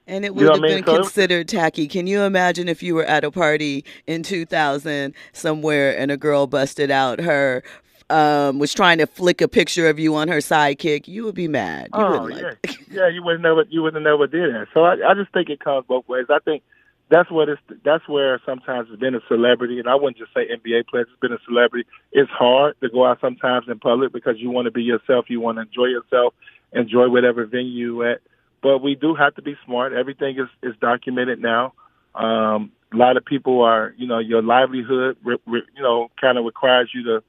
[0.08, 0.84] And it would you know have been mean?
[0.84, 1.88] considered tacky.
[1.88, 6.48] Can you imagine if you were at a party in 2000 somewhere and a girl
[6.48, 7.64] busted out her
[8.10, 11.48] um, was trying to flick a picture of you on her sidekick, you would be
[11.48, 11.90] mad.
[11.94, 12.90] You oh yeah, like...
[12.90, 14.68] yeah, you wouldn't never, you wouldn't never did that.
[14.74, 16.26] So I, I just think it comes both ways.
[16.30, 16.64] I think
[17.10, 17.62] that's what it's.
[17.84, 21.08] That's where sometimes it's been a celebrity, and I wouldn't just say NBA players.
[21.12, 21.88] It's been a celebrity.
[22.12, 25.26] It's hard to go out sometimes in public because you want to be yourself.
[25.30, 26.34] You want to enjoy yourself,
[26.72, 28.22] enjoy whatever venue you at.
[28.62, 29.94] But we do have to be smart.
[29.94, 31.74] Everything is is documented now.
[32.14, 36.38] Um, a lot of people are, you know, your livelihood, re, re, you know, kind
[36.38, 37.24] of requires you to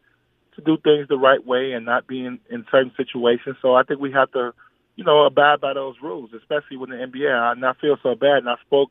[0.57, 3.57] to do things the right way and not be in, in certain situations.
[3.63, 4.53] So I think we have to,
[4.97, 7.53] you know, abide by those rules, especially with the NBA.
[7.53, 8.39] And I feel so bad.
[8.39, 8.91] And I spoke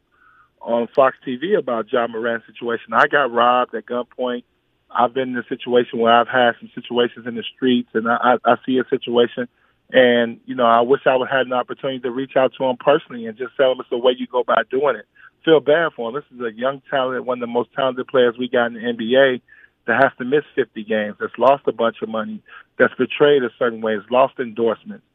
[0.61, 2.93] on Fox TV about John Morant's situation.
[2.93, 4.43] I got robbed at gunpoint.
[4.91, 8.37] I've been in a situation where I've had some situations in the streets, and I,
[8.43, 9.47] I, I see a situation,
[9.91, 12.65] and you know, I wish I would have had an opportunity to reach out to
[12.65, 15.05] him personally and just tell him it's the way you go by doing it.
[15.45, 16.15] Feel bad for him.
[16.15, 18.79] This is a young talent, one of the most talented players we got in the
[18.79, 19.41] NBA
[19.89, 22.41] that has to miss 50 games, that's lost a bunch of money,
[22.77, 25.05] that's betrayed a certain way, has lost endorsements,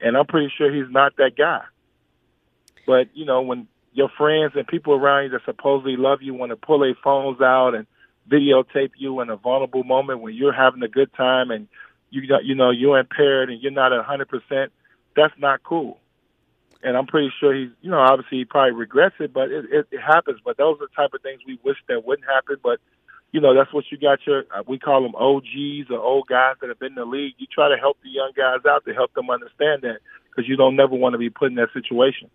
[0.00, 1.62] and I'm pretty sure he's not that guy.
[2.86, 6.50] But you know, when your friends and people around you that supposedly love you want
[6.50, 7.86] to pull their phones out and
[8.28, 11.68] videotape you in a vulnerable moment when you're having a good time and
[12.10, 14.72] you you know you're impaired and you're not a hundred percent.
[15.16, 15.98] That's not cool.
[16.82, 19.86] And I'm pretty sure he's you know obviously he probably regrets it, but it, it,
[19.92, 20.40] it happens.
[20.44, 22.56] But those are the type of things we wish that wouldn't happen.
[22.62, 22.80] But
[23.34, 26.54] you know that's what you got your uh, we call them OGs or old guys
[26.60, 27.34] that have been in the league.
[27.36, 29.98] You try to help the young guys out to help them understand that
[30.30, 32.30] because you don't never want to be put in that situation.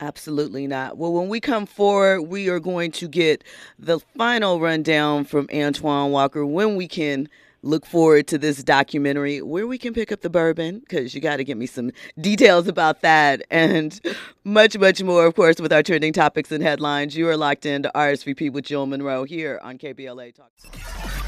[0.00, 0.98] Absolutely not.
[0.98, 3.42] Well, when we come forward, we are going to get
[3.78, 7.26] the final rundown from Antoine Walker when we can
[7.62, 11.36] look forward to this documentary where we can pick up the bourbon because you got
[11.36, 14.00] to give me some details about that and
[14.44, 17.16] much much more of course with our trending topics and headlines.
[17.16, 21.21] You are locked into rsvp with jill Munroe here on kbla talk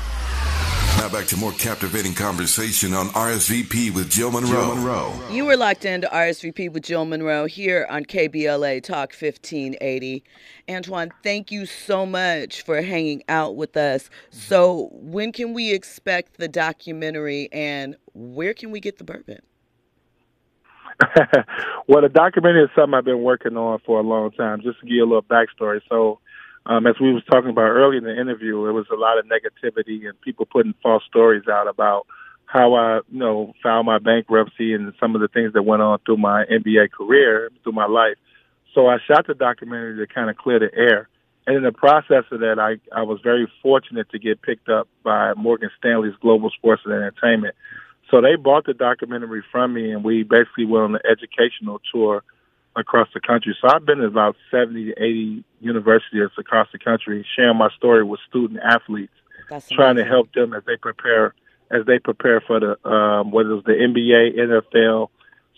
[1.04, 4.48] now back to more captivating conversation on RSVP with Jill Munroe.
[4.48, 5.12] Jill Munroe.
[5.30, 10.24] You were locked into RSVP with Jill Munroe here on KBLA Talk 1580.
[10.66, 14.08] Antoine, thank you so much for hanging out with us.
[14.30, 19.40] So, when can we expect the documentary and where can we get the bourbon?
[21.86, 24.62] well, the documentary is something I've been working on for a long time.
[24.62, 25.82] Just to give you a little backstory.
[25.90, 26.20] So,
[26.66, 29.26] um, as we was talking about earlier in the interview, it was a lot of
[29.26, 32.06] negativity and people putting false stories out about
[32.46, 35.98] how I, you know, filed my bankruptcy and some of the things that went on
[36.06, 38.16] through my NBA career, through my life.
[38.74, 41.08] So I shot the documentary to kind of clear the air.
[41.46, 44.88] And in the process of that, I, I was very fortunate to get picked up
[45.02, 47.54] by Morgan Stanley's Global Sports and Entertainment.
[48.10, 52.22] So they bought the documentary from me, and we basically went on an educational tour
[52.76, 53.56] across the country.
[53.60, 58.04] So I've been in about 70 to 80 universities across the country, sharing my story
[58.04, 59.12] with student athletes,
[59.72, 61.34] trying to help them as they prepare
[61.70, 65.08] as they prepare for the um, whether it's the NBA, NFL.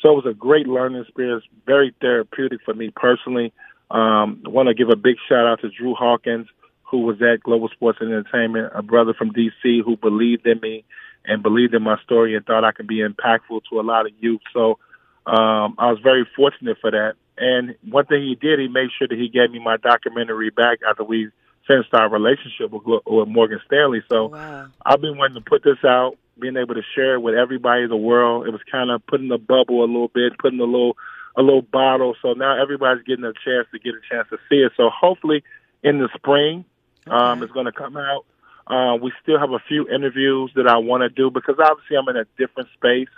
[0.01, 3.53] So it was a great learning experience, very therapeutic for me personally.
[3.91, 6.49] Um, I want to give a big shout out to Drew Hawkins,
[6.83, 10.85] who was at Global Sports and Entertainment, a brother from DC who believed in me
[11.25, 14.13] and believed in my story and thought I could be impactful to a lot of
[14.21, 14.41] youth.
[14.53, 14.79] So
[15.27, 17.15] um, I was very fortunate for that.
[17.37, 20.79] And one thing he did, he made sure that he gave me my documentary back
[20.89, 21.31] after we
[21.67, 24.03] finished our relationship with, with Morgan Stanley.
[24.09, 24.69] So wow.
[24.85, 27.89] I've been wanting to put this out, being able to share it with everybody in
[27.89, 28.47] the world.
[28.47, 30.97] It was kind of putting the bubble a little bit, putting a little
[31.37, 32.15] a little bottle.
[32.23, 34.73] So now everybody's getting a chance to get a chance to see it.
[34.77, 35.45] So hopefully
[35.83, 36.65] in the spring,
[37.09, 37.25] um, okay.
[37.25, 38.25] um, it's going to come out.
[38.67, 42.09] Uh, we still have a few interviews that I want to do because obviously I'm
[42.09, 43.09] in a different space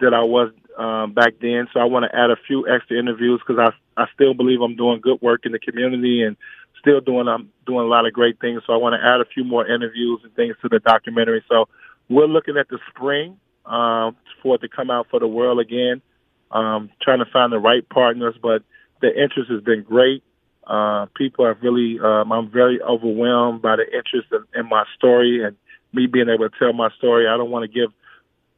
[0.00, 1.68] that I was um, back then.
[1.72, 4.76] So I want to add a few extra interviews because I I still believe I'm
[4.76, 6.36] doing good work in the community and
[6.80, 8.62] still doing I'm doing a lot of great things.
[8.66, 11.44] So I want to add a few more interviews and things to the documentary.
[11.48, 11.68] So
[12.08, 16.02] we're looking at the spring um, for it to come out for the world again.
[16.50, 18.64] Um, trying to find the right partners, but
[19.00, 20.24] the interest has been great.
[20.66, 25.44] Uh, people are really, um, I'm very overwhelmed by the interest in, in my story
[25.44, 25.56] and
[25.92, 27.28] me being able to tell my story.
[27.28, 27.92] I don't want to give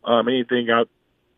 [0.04, 0.88] um, anything out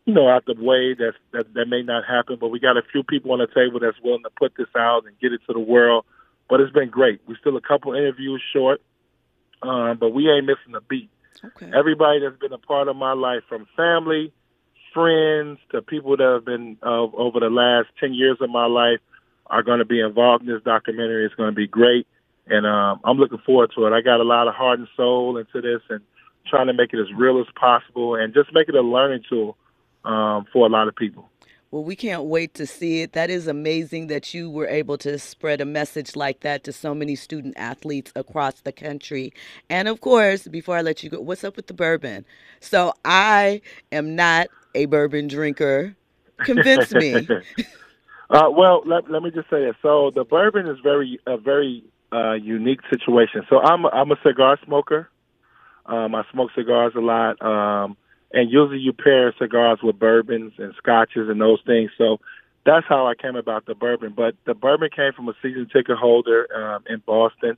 [0.05, 2.37] you know, out the way that that that may not happen.
[2.39, 5.05] But we got a few people on the table that's willing to put this out
[5.05, 6.05] and get it to the world.
[6.47, 7.21] But it's been great.
[7.27, 8.81] We're still a couple interviews short,
[9.63, 11.09] um, but we ain't missing a beat.
[11.43, 11.71] Okay.
[11.75, 14.31] Everybody that's been a part of my life, from family,
[14.93, 18.99] friends to people that have been uh, over the last ten years of my life,
[19.47, 21.25] are going to be involved in this documentary.
[21.25, 22.05] It's going to be great,
[22.45, 23.91] and um, I'm looking forward to it.
[23.91, 26.01] I got a lot of heart and soul into this, and
[26.45, 29.57] trying to make it as real as possible, and just make it a learning tool
[30.05, 31.29] um, for a lot of people.
[31.71, 33.13] Well, we can't wait to see it.
[33.13, 36.95] That is amazing that you were able to spread a message like that to so
[36.95, 39.33] many student athletes across the country.
[39.69, 42.23] And of course, before I let you go, what's up with the bourbon?
[42.61, 45.97] So I am not a bourbon drinker.
[46.37, 47.15] Convince me.
[48.29, 49.75] uh, well, let, let me just say this.
[49.81, 51.83] So the bourbon is very a very
[52.13, 53.41] uh, unique situation.
[53.49, 55.09] So I'm a, I'm a cigar smoker.
[55.87, 57.41] Um, I smoke cigars a lot.
[57.41, 57.97] Um,
[58.35, 61.89] and usually you pair cigars with bourbons and scotches and those things.
[61.97, 62.19] So
[62.65, 64.13] that's how I came about the bourbon.
[64.15, 67.57] But the bourbon came from a season ticket holder um, in Boston.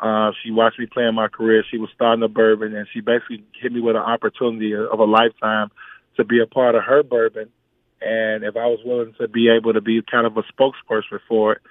[0.00, 1.64] Uh, she watched me play in my career.
[1.70, 5.04] She was starting a bourbon, and she basically hit me with an opportunity of a
[5.04, 5.70] lifetime
[6.16, 7.48] to be a part of her bourbon.
[8.02, 11.52] and if I was willing to be able to be kind of a spokesperson for
[11.52, 11.62] it,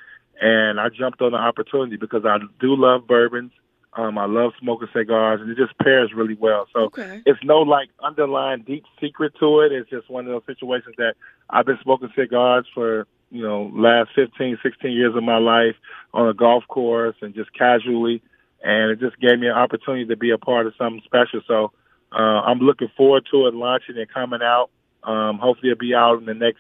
[0.42, 3.52] and I jumped on the opportunity because I do love bourbons.
[3.96, 6.68] Um, I love smoking cigars, and it just pairs really well.
[6.74, 7.22] So Okay.
[7.26, 9.72] it's no like underlying deep secret to it.
[9.72, 11.16] It's just one of those situations that
[11.50, 15.76] I've been smoking cigars for you know last 15, 16 years of my life
[16.14, 18.22] on a golf course and just casually,
[18.62, 21.42] and it just gave me an opportunity to be a part of something special.
[21.48, 21.72] So
[22.12, 24.70] uh, I'm looking forward to it launching and coming out.
[25.04, 26.60] Um, hopefully, it'll be out in the next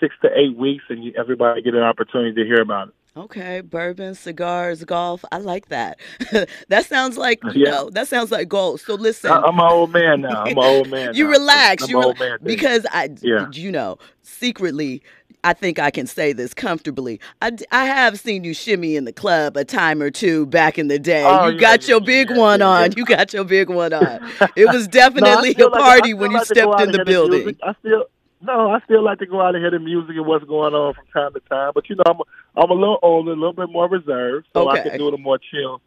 [0.00, 2.94] six to eight weeks, and you, everybody get an opportunity to hear about it.
[3.16, 5.24] Okay, bourbon, cigars, golf.
[5.30, 6.00] I like that.
[6.68, 8.82] that sounds like uh, you know, that sounds like goals.
[8.82, 10.42] So listen, I, I'm an old man now.
[10.42, 11.14] I'm an old man.
[11.14, 11.30] you now.
[11.30, 11.84] relax.
[11.84, 12.38] I'm, you I'm an rela- old man.
[12.42, 13.46] because I, Yeah.
[13.52, 15.00] you know, secretly,
[15.44, 17.20] I think I can say this comfortably.
[17.40, 20.88] I, I have seen you shimmy in the club a time or two back in
[20.88, 21.22] the day.
[21.24, 22.90] Oh, you yeah, got yeah, your big yeah, one yeah, on.
[22.90, 22.94] yeah.
[22.96, 24.28] You got your big one on.
[24.56, 27.04] It was definitely still a like party still when you like to stepped in the
[27.04, 27.56] building.
[27.62, 28.06] I still
[28.40, 30.92] no, I still like to go out and hear the music and what's going on
[30.94, 31.72] from time to time.
[31.74, 32.22] But you know, I'm a,
[32.56, 35.18] I'm a little older, a little bit more reserved, so I can do it a
[35.18, 35.80] more chill,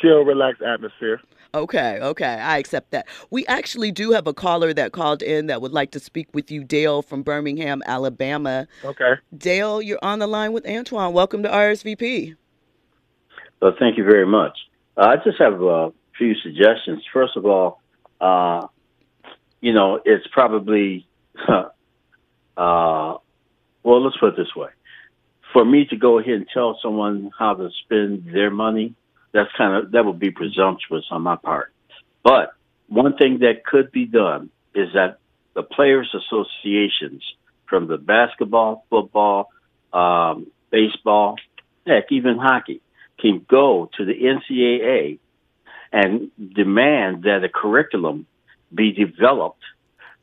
[0.00, 1.20] chill, relaxed atmosphere.
[1.54, 3.06] Okay, okay, I accept that.
[3.30, 6.50] We actually do have a caller that called in that would like to speak with
[6.50, 8.66] you, Dale from Birmingham, Alabama.
[8.84, 9.14] Okay.
[9.36, 11.14] Dale, you're on the line with Antoine.
[11.14, 12.36] Welcome to RSVP.
[13.62, 14.58] Well, thank you very much.
[14.96, 17.02] Uh, I just have a few suggestions.
[17.12, 17.80] First of all,
[18.20, 18.66] uh,
[19.60, 21.06] you know, it's probably,
[21.48, 21.64] uh,
[22.56, 23.20] well,
[23.84, 24.68] let's put it this way.
[25.52, 28.94] For me to go ahead and tell someone how to spend their money,
[29.32, 31.72] that's kind of, that would be presumptuous on my part.
[32.22, 32.52] But
[32.88, 35.18] one thing that could be done is that
[35.54, 37.22] the players associations
[37.66, 39.50] from the basketball, football,
[39.92, 41.36] um, baseball,
[41.86, 42.80] heck, even hockey,
[43.18, 45.18] can go to the NCAA
[45.92, 48.26] and demand that a curriculum
[48.72, 49.62] be developed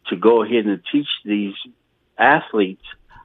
[0.07, 1.55] to go ahead and teach these
[2.17, 2.84] athletes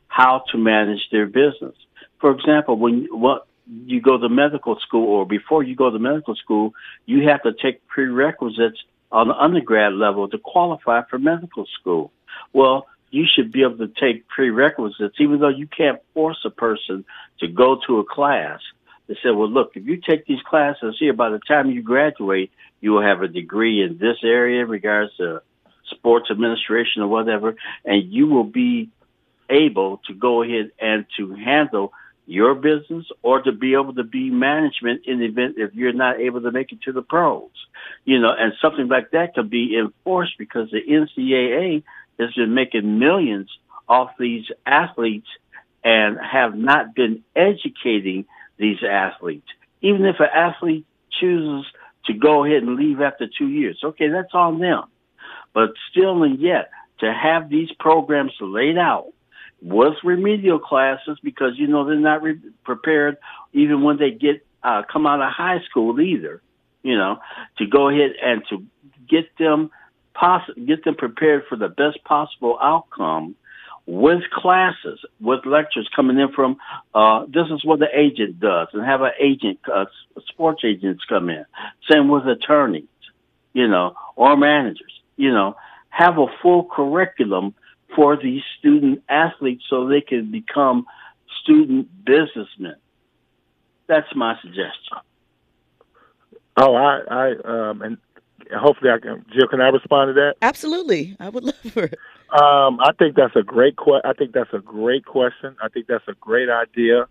[0.08, 1.76] how to manage their business.
[2.20, 6.34] For example, when what you go to medical school or before you go to medical
[6.34, 6.74] school,
[7.06, 8.78] you have to take prerequisites
[9.12, 12.12] on the undergrad level to qualify for medical school.
[12.52, 17.04] Well, you should be able to take prerequisites, even though you can't force a person
[17.40, 18.60] to go to a class.
[19.08, 22.52] They said, well, look, if you take these classes here, by the time you graduate,
[22.80, 25.42] you will have a degree in this area in regards to
[25.90, 28.90] sports administration or whatever, and you will be
[29.48, 31.92] able to go ahead and to handle
[32.30, 36.20] your business or to be able to be management in the event if you're not
[36.20, 37.50] able to make it to the pros.
[38.04, 41.82] You know, and something like that could be enforced because the NCAA
[42.20, 43.50] has been making millions
[43.88, 45.26] off these athletes
[45.82, 48.26] and have not been educating
[48.58, 49.48] these athletes.
[49.80, 50.86] Even if an athlete
[51.20, 51.66] chooses
[52.06, 54.84] to go ahead and leave after two years, okay, that's on them.
[55.52, 56.70] But still and yet,
[57.00, 59.12] to have these programs laid out
[59.62, 63.16] with remedial classes because you know they're not re- prepared
[63.52, 66.42] even when they get uh, come out of high school either.
[66.82, 67.18] You know,
[67.58, 68.64] to go ahead and to
[69.08, 69.70] get them
[70.14, 73.36] poss- get them prepared for the best possible outcome
[73.86, 76.56] with classes, with lectures coming in from,
[76.94, 79.86] uh, this is what the agent does and have an agent, uh,
[80.28, 81.44] sports agents come in.
[81.90, 82.84] Same with attorneys,
[83.52, 85.56] you know, or managers, you know,
[85.88, 87.54] have a full curriculum
[87.94, 90.86] for these student athletes so they can become
[91.42, 92.76] student businessmen.
[93.86, 94.98] That's my suggestion.
[96.56, 97.30] Oh, I, I,
[97.70, 97.98] um, and
[98.54, 100.34] hopefully I can, Jill, can I respond to that?
[100.42, 101.16] Absolutely.
[101.18, 101.98] I would love for it.
[102.30, 105.56] Um, I think that's a great que- I think that's a great question.
[105.62, 107.06] I think that's a great idea.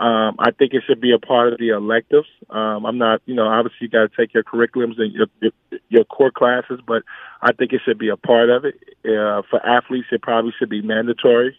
[0.00, 2.26] Um, I think it should be a part of the electives.
[2.50, 5.52] Um, I'm not, you know, obviously you got to take your curriculums and your, your
[5.88, 7.04] your core classes, but
[7.40, 8.74] I think it should be a part of it.
[9.04, 11.56] Uh, for athletes, it probably should be mandatory.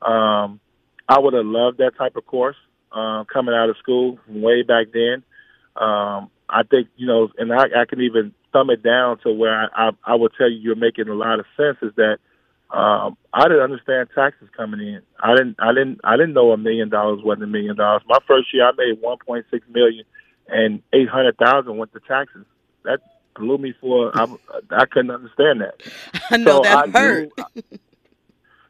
[0.00, 0.60] Um,
[1.08, 2.56] I would have loved that type of course
[2.90, 5.22] uh, coming out of school way back then.
[5.76, 9.54] Um, I think you know, and I, I can even thumb it down to where
[9.54, 11.76] I, I, I will tell you you're making a lot of sense.
[11.82, 12.18] Is that
[12.74, 15.00] um, I didn't understand taxes coming in.
[15.22, 15.56] I didn't.
[15.60, 16.00] I didn't.
[16.02, 18.02] I didn't know a million dollars wasn't a million dollars.
[18.08, 20.04] My first year, I made one point six million,
[20.48, 22.44] and eight hundred thousand went to taxes.
[22.84, 23.00] That
[23.36, 24.10] blew me for.
[24.14, 24.26] I,
[24.70, 25.82] I couldn't understand that.
[26.30, 27.30] I know So that I hurt.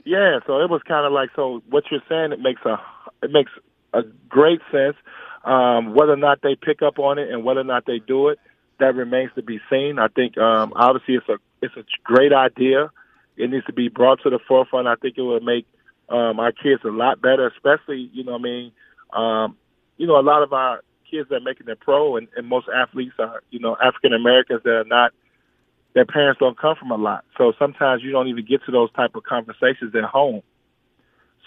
[0.04, 1.62] Yeah, so it was kind of like so.
[1.70, 2.76] What you're saying, it makes a
[3.22, 3.52] it makes
[3.94, 4.96] a great sense.
[5.44, 8.28] Um, whether or not they pick up on it and whether or not they do
[8.28, 8.38] it,
[8.80, 9.98] that remains to be seen.
[9.98, 12.90] I think um, obviously it's a it's a great idea.
[13.36, 14.86] It needs to be brought to the forefront.
[14.86, 15.66] I think it would make
[16.08, 18.72] um, our kids a lot better, especially you know what I mean.
[19.12, 19.56] Um,
[19.96, 22.66] you know, a lot of our kids that are making it pro, and, and most
[22.74, 25.12] athletes are you know African Americans that are not
[25.94, 27.24] their parents don't come from a lot.
[27.38, 30.42] So sometimes you don't even get to those type of conversations at home.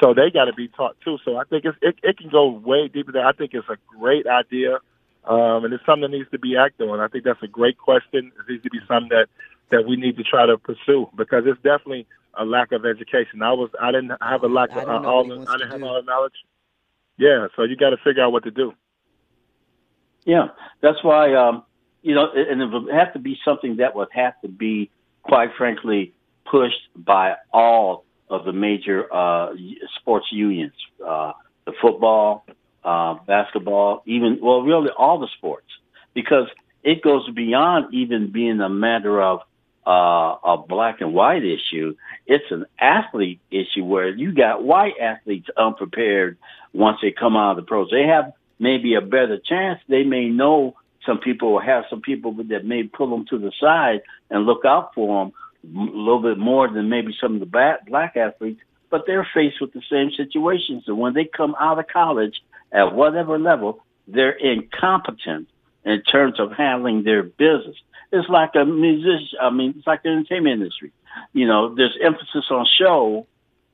[0.01, 1.17] So they got to be taught too.
[1.25, 3.77] So I think it's, it, it can go way deeper than I think it's a
[3.99, 4.77] great idea.
[5.25, 7.01] Um, and it's something that needs to be acted on.
[7.01, 8.31] I think that's a great question.
[8.39, 9.27] It needs to be something that,
[9.71, 12.07] that we need to try to pursue because it's definitely
[12.37, 13.41] a lack of education.
[13.41, 15.95] I was, I didn't have a lack of uh, all, the, I didn't have all
[15.95, 16.33] the knowledge.
[17.17, 17.47] Yeah.
[17.55, 18.73] So you got to figure out what to do.
[20.25, 20.49] Yeah.
[20.81, 21.63] That's why, um,
[22.01, 24.91] you know, and it would have to be something that would have to be,
[25.23, 26.13] quite frankly,
[26.49, 29.53] pushed by all of the major uh,
[29.99, 30.73] sports unions,
[31.05, 31.33] uh,
[31.65, 32.45] the football,
[32.83, 35.67] uh, basketball, even well, really all the sports,
[36.13, 36.47] because
[36.83, 39.41] it goes beyond even being a matter of
[39.87, 41.95] uh, a black and white issue.
[42.25, 46.37] It's an athlete issue where you got white athletes unprepared
[46.73, 47.89] once they come out of the pros.
[47.89, 49.79] They have maybe a better chance.
[49.87, 50.75] They may know
[51.05, 54.65] some people or have some people that may pull them to the side and look
[54.65, 55.33] out for them
[55.63, 58.59] a little bit more than maybe some of the black athletes,
[58.89, 60.83] but they're faced with the same situations.
[60.87, 62.41] And when they come out of college
[62.73, 65.47] at whatever level, they're incompetent
[65.85, 67.77] in terms of handling their business.
[68.11, 69.37] It's like a musician.
[69.41, 70.91] I mean, it's like the entertainment industry.
[71.33, 73.27] You know, there's emphasis on show,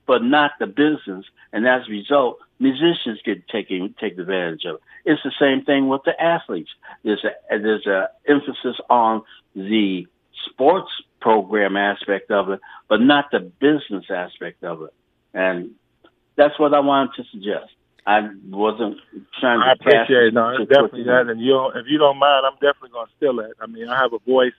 [0.07, 4.79] but not the business, and as a result, musicians get taken take advantage of.
[5.05, 6.71] It's the same thing with the athletes.
[7.03, 9.23] There's a there's a emphasis on
[9.55, 10.07] the
[10.49, 14.93] sports program aspect of it, but not the business aspect of it.
[15.33, 15.71] And
[16.35, 17.71] that's what I wanted to suggest.
[18.05, 18.97] I wasn't
[19.39, 19.65] trying to.
[19.65, 20.33] I appreciate it.
[20.33, 21.27] No, it's definitely that.
[21.29, 23.55] And you, if you don't mind, I'm definitely going to steal it.
[23.61, 24.57] I mean, I have a voice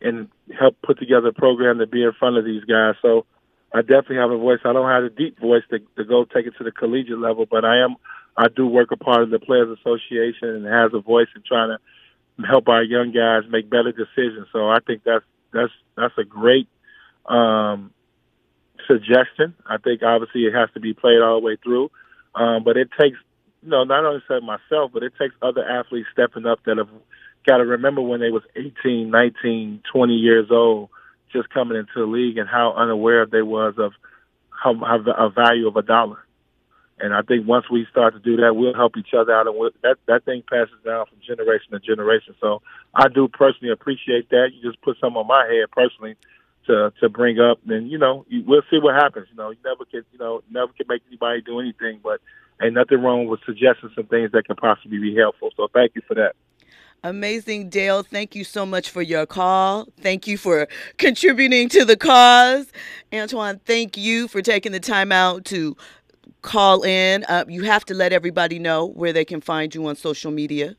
[0.00, 2.94] and help put together a program to be in front of these guys.
[3.02, 3.26] So
[3.72, 4.60] I definitely have a voice.
[4.64, 7.46] I don't have a deep voice to, to go take it to the collegiate level,
[7.50, 7.96] but I am.
[8.36, 11.70] I do work a part of the Players Association and has a voice in trying
[11.70, 14.46] to help our young guys make better decisions.
[14.52, 16.68] So I think that's that's that's a great
[17.24, 17.92] um,
[18.86, 19.54] suggestion.
[19.66, 21.90] I think obviously it has to be played all the way through,
[22.36, 23.16] um, but it takes
[23.62, 26.88] you know not only myself, but it takes other athletes stepping up that have
[27.46, 30.90] got to remember when they was 18, 19, 20 years old,
[31.32, 33.92] just coming into the league and how unaware they was of
[34.50, 36.18] how, how a value of a dollar.
[36.98, 39.56] And I think once we start to do that, we'll help each other out, and
[39.56, 42.34] we'll, that that thing passes down from generation to generation.
[42.40, 42.62] So
[42.94, 44.50] I do personally appreciate that.
[44.54, 46.16] You just put some on my head personally
[46.66, 49.26] to to bring up, and you know we'll see what happens.
[49.30, 52.20] You know, you never can you know never can make anybody do anything, but
[52.62, 55.50] ain't nothing wrong with suggesting some things that can possibly be helpful.
[55.56, 56.34] So thank you for that.
[57.02, 58.02] Amazing, Dale.
[58.02, 59.86] Thank you so much for your call.
[60.00, 60.66] Thank you for
[60.98, 62.72] contributing to the cause.
[63.12, 65.76] Antoine, thank you for taking the time out to
[66.42, 67.24] call in.
[67.24, 70.76] Uh, you have to let everybody know where they can find you on social media.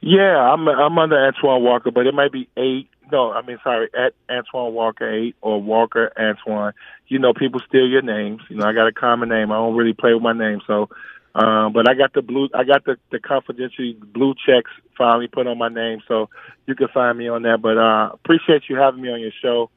[0.00, 2.88] Yeah, I'm I'm under Antoine Walker, but it might be eight.
[3.10, 6.72] No, I mean sorry, at Antoine Walker eight or Walker Antoine.
[7.08, 8.42] You know, people steal your names.
[8.48, 9.52] You know, I got a common name.
[9.52, 10.88] I don't really play with my name, so.
[11.34, 15.46] Um, but I got the blue, I got the the confidential blue checks finally put
[15.46, 16.30] on my name, so
[16.66, 17.60] you can find me on that.
[17.60, 19.70] But uh, appreciate you having me on your show.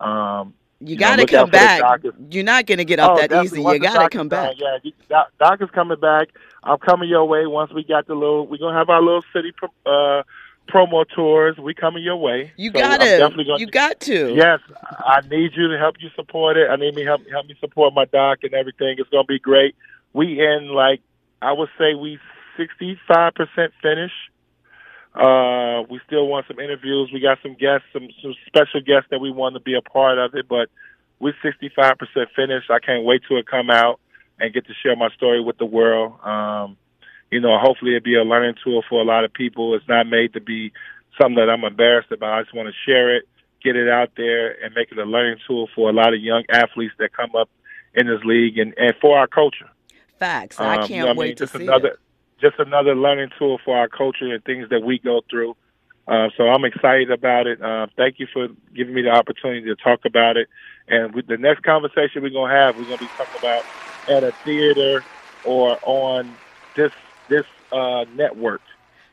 [0.00, 2.00] Um, you, got to come back.
[2.30, 3.60] You're not going to get off oh, that easy.
[3.60, 4.54] You got to come back.
[4.56, 4.78] yeah,
[5.08, 6.28] doc, doc is coming back.
[6.64, 8.46] I'm coming your way once we got the little.
[8.46, 9.52] We're gonna have our little city
[9.84, 10.22] uh,
[10.68, 11.56] promo tours.
[11.58, 12.52] We coming your way.
[12.56, 13.44] You so got to.
[13.58, 14.34] You got to.
[14.34, 16.68] Yes, I need you to help you support it.
[16.70, 18.96] I need me help help me support my doc and everything.
[18.98, 19.74] It's gonna be great.
[20.12, 21.00] We in like
[21.40, 22.18] I would say we
[22.56, 24.14] 65 percent finished.
[25.14, 27.10] Uh, we still want some interviews.
[27.12, 30.16] We got some guests, some, some special guests that we want to be a part
[30.16, 30.70] of it, but
[31.18, 31.96] we're 65%
[32.34, 32.70] finished.
[32.70, 34.00] I can't wait till it come out
[34.40, 36.18] and get to share my story with the world.
[36.24, 36.78] Um,
[37.32, 39.74] you know, hopefully it'll be a learning tool for a lot of people.
[39.74, 40.72] It's not made to be
[41.20, 42.38] something that I'm embarrassed about.
[42.38, 43.24] I just want to share it,
[43.64, 46.44] get it out there, and make it a learning tool for a lot of young
[46.50, 47.48] athletes that come up
[47.94, 49.68] in this league and, and for our culture.
[50.18, 50.60] Facts.
[50.60, 51.36] I can't um, you know wait I mean?
[51.36, 51.98] to Just see another, it
[52.42, 55.56] just another learning tool for our culture and things that we go through.
[56.06, 57.62] Uh, so I'm excited about it.
[57.62, 60.48] Uh, thank you for giving me the opportunity to talk about it.
[60.88, 63.64] And with the next conversation we're gonna have, we're gonna be talking about
[64.08, 65.06] at a theater
[65.44, 66.36] or on
[66.74, 66.90] this
[67.28, 68.60] this uh, network.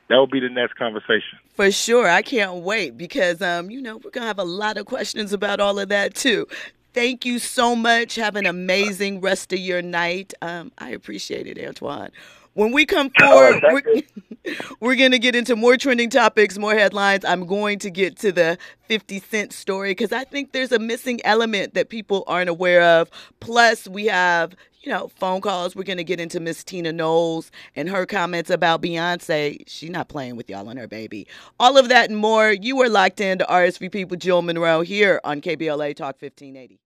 [0.09, 1.37] That will be the next conversation.
[1.53, 4.85] For sure, I can't wait because um, you know we're gonna have a lot of
[4.85, 6.47] questions about all of that too.
[6.93, 8.15] Thank you so much.
[8.15, 10.33] Have an amazing rest of your night.
[10.41, 12.09] Um, I appreciate it, Antoine.
[12.53, 16.73] When we come forward, oh, we're, we're going to get into more trending topics, more
[16.73, 17.23] headlines.
[17.23, 18.57] I'm going to get to the
[18.87, 23.09] 50 Cent story because I think there's a missing element that people aren't aware of.
[23.39, 25.75] Plus, we have, you know, phone calls.
[25.75, 29.63] We're going to get into Miss Tina Knowles and her comments about Beyonce.
[29.67, 31.27] She's not playing with y'all and her baby.
[31.59, 32.51] All of that and more.
[32.51, 36.79] You are locked in to RSVP with Jill Munroe here on KBLA Talk 1580.